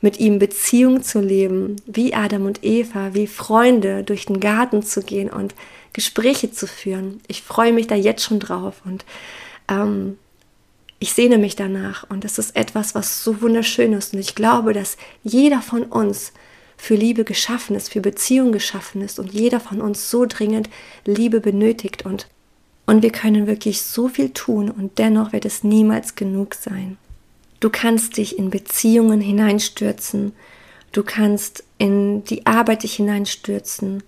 mit 0.01 0.19
ihm 0.19 0.39
Beziehung 0.39 1.01
zu 1.01 1.19
leben, 1.19 1.77
wie 1.85 2.13
Adam 2.13 2.45
und 2.45 2.63
Eva, 2.63 3.13
wie 3.13 3.27
Freunde 3.27 4.03
durch 4.03 4.25
den 4.25 4.39
Garten 4.39 4.83
zu 4.83 5.01
gehen 5.01 5.29
und 5.29 5.55
Gespräche 5.93 6.51
zu 6.51 6.67
führen. 6.67 7.21
Ich 7.27 7.41
freue 7.41 7.73
mich 7.73 7.87
da 7.87 7.95
jetzt 7.95 8.23
schon 8.23 8.39
drauf 8.39 8.81
und 8.85 9.05
ähm, 9.69 10.17
ich 10.99 11.13
sehne 11.13 11.37
mich 11.37 11.55
danach 11.55 12.09
und 12.09 12.25
es 12.25 12.37
ist 12.37 12.55
etwas, 12.55 12.95
was 12.95 13.23
so 13.23 13.41
wunderschön 13.41 13.93
ist 13.93 14.13
und 14.13 14.19
ich 14.19 14.35
glaube, 14.35 14.73
dass 14.73 14.97
jeder 15.23 15.61
von 15.61 15.83
uns 15.83 16.33
für 16.77 16.95
Liebe 16.95 17.23
geschaffen 17.23 17.75
ist, 17.75 17.91
für 17.91 18.01
Beziehung 18.01 18.51
geschaffen 18.51 19.01
ist 19.01 19.19
und 19.19 19.33
jeder 19.33 19.59
von 19.59 19.81
uns 19.81 20.09
so 20.09 20.25
dringend 20.25 20.69
Liebe 21.05 21.41
benötigt 21.41 22.05
und 22.05 22.27
und 22.89 23.03
wir 23.03 23.11
können 23.11 23.47
wirklich 23.47 23.81
so 23.81 24.07
viel 24.07 24.29
tun 24.29 24.71
und 24.71 24.97
dennoch 24.97 25.33
wird 25.33 25.43
es 25.43 25.61
niemals 25.61 26.15
genug 26.15 26.55
sein. 26.55 26.97
Du 27.59 27.69
kannst 27.69 28.15
dich 28.15 28.39
in 28.39 28.49
Beziehungen 28.49 29.19
hineinstürzen, 29.19 30.31
du 30.93 31.03
kannst 31.03 31.65
in 31.77 32.23
die 32.23 32.45
Arbeit 32.45 32.83
dich 32.83 32.95
hineinstürzen, 32.95 34.03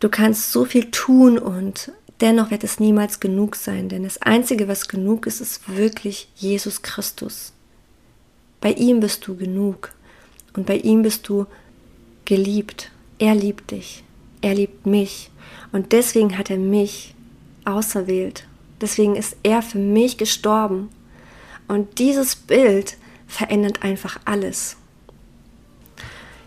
du 0.00 0.08
kannst 0.08 0.50
so 0.50 0.64
viel 0.64 0.90
tun 0.90 1.38
und 1.38 1.92
dennoch 2.20 2.50
wird 2.50 2.64
es 2.64 2.80
niemals 2.80 3.20
genug 3.20 3.54
sein, 3.54 3.88
denn 3.88 4.02
das 4.02 4.20
Einzige, 4.20 4.66
was 4.66 4.88
genug 4.88 5.26
ist, 5.26 5.40
ist 5.40 5.68
wirklich 5.68 6.28
Jesus 6.34 6.82
Christus. 6.82 7.52
Bei 8.60 8.72
ihm 8.72 8.98
bist 8.98 9.26
du 9.26 9.36
genug 9.36 9.92
und 10.56 10.66
bei 10.66 10.78
ihm 10.78 11.02
bist 11.02 11.28
du 11.28 11.46
geliebt. 12.24 12.90
Er 13.18 13.34
liebt 13.34 13.70
dich, 13.70 14.02
er 14.40 14.54
liebt 14.54 14.86
mich 14.86 15.30
und 15.72 15.92
deswegen 15.92 16.36
hat 16.36 16.50
er 16.50 16.58
mich 16.58 17.14
auserwählt. 17.64 18.46
Deswegen 18.80 19.16
ist 19.16 19.36
er 19.42 19.62
für 19.62 19.78
mich 19.78 20.18
gestorben. 20.18 20.90
Und 21.68 21.98
dieses 21.98 22.36
Bild 22.36 22.96
verändert 23.26 23.82
einfach 23.82 24.18
alles. 24.24 24.76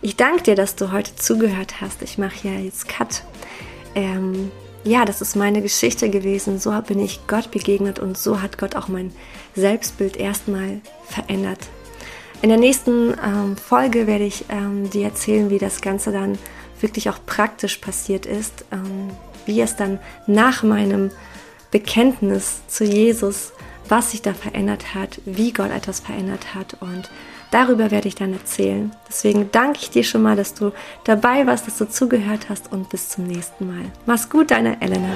Ich 0.02 0.16
danke 0.16 0.44
dir, 0.44 0.56
dass 0.56 0.76
du 0.76 0.92
heute 0.92 1.16
zugehört 1.16 1.82
hast. 1.82 2.02
Ich 2.04 2.18
mache 2.18 2.48
ja 2.48 2.60
jetzt 2.60 2.88
Cut. 2.88 3.24
Ähm, 3.96 4.52
ja, 4.84 5.04
das 5.04 5.22
ist 5.22 5.36
meine 5.36 5.62
Geschichte 5.62 6.10
gewesen. 6.10 6.60
So 6.60 6.80
bin 6.82 7.00
ich 7.00 7.26
Gott 7.28 7.52
begegnet 7.52 8.00
und 8.00 8.18
so 8.18 8.42
hat 8.42 8.58
Gott 8.58 8.76
auch 8.76 8.88
mein 8.88 9.12
Selbstbild 9.56 10.16
erstmal 10.16 10.82
verändert. 11.08 11.68
In 12.42 12.50
der 12.50 12.60
nächsten 12.60 13.14
ähm, 13.24 13.58
Folge 13.58 14.06
werde 14.06 14.26
ich 14.26 14.46
ähm, 14.50 14.90
dir 14.90 15.06
erzählen, 15.06 15.50
wie 15.50 15.58
das 15.58 15.82
Ganze 15.82 16.12
dann 16.12 16.38
wirklich 16.80 17.10
auch 17.10 17.18
praktisch 17.26 17.78
passiert 17.78 18.26
ist, 18.26 18.66
ähm, 18.72 19.10
wie 19.46 19.60
es 19.62 19.76
dann 19.76 20.00
nach 20.28 20.62
meinem 20.62 21.10
Bekenntnis 21.72 22.62
zu 22.68 22.84
Jesus, 22.84 23.54
was 23.90 24.12
sich 24.12 24.22
da 24.22 24.34
verändert 24.34 24.94
hat, 24.94 25.20
wie 25.26 25.52
Gott 25.52 25.72
etwas 25.72 26.00
verändert 26.00 26.54
hat 26.54 26.78
und 26.80 27.10
darüber 27.52 27.90
werde 27.90 28.08
ich 28.08 28.16
dann 28.16 28.34
erzählen. 28.34 28.92
Deswegen 29.08 29.50
danke 29.52 29.80
ich 29.82 29.90
dir 29.90 30.04
schon 30.04 30.22
mal, 30.22 30.36
dass 30.36 30.54
du 30.54 30.72
dabei 31.06 31.48
warst, 31.48 31.66
dass 31.66 31.78
du 31.78 31.90
zugehört 31.90 32.50
hast 32.50 32.72
und 32.72 32.90
bis 32.90 33.10
zum 33.10 33.26
nächsten 33.26 33.68
Mal. 33.68 33.86
Mach's 34.06 34.30
gut, 34.30 34.52
deine 34.52 34.80
Elena. 34.82 35.10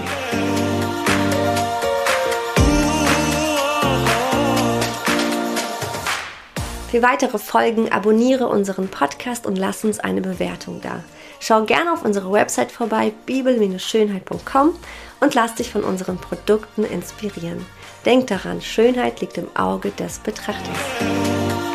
Für 6.92 7.02
weitere 7.02 7.40
Folgen 7.40 7.90
abonniere 7.90 8.50
unseren 8.50 8.90
Podcast 8.90 9.46
und 9.46 9.58
lass 9.58 9.86
uns 9.86 10.02
eine 10.02 10.20
Bewertung 10.20 10.82
da. 10.82 11.06
Schau 11.40 11.64
gerne 11.64 11.94
auf 11.94 12.04
unsere 12.04 12.30
Website 12.34 12.70
vorbei, 12.70 13.14
bibel-schönheit.com 13.26 14.74
und 15.22 15.34
lass 15.34 15.56
dich 15.56 15.72
von 15.72 15.86
unseren 15.86 16.18
Produkten 16.18 16.84
inspirieren. 16.84 17.66
Denk 18.06 18.28
daran, 18.28 18.62
Schönheit 18.62 19.22
liegt 19.22 19.38
im 19.38 19.48
Auge 19.56 19.92
des 19.92 20.20
Betrachters. 20.20 21.71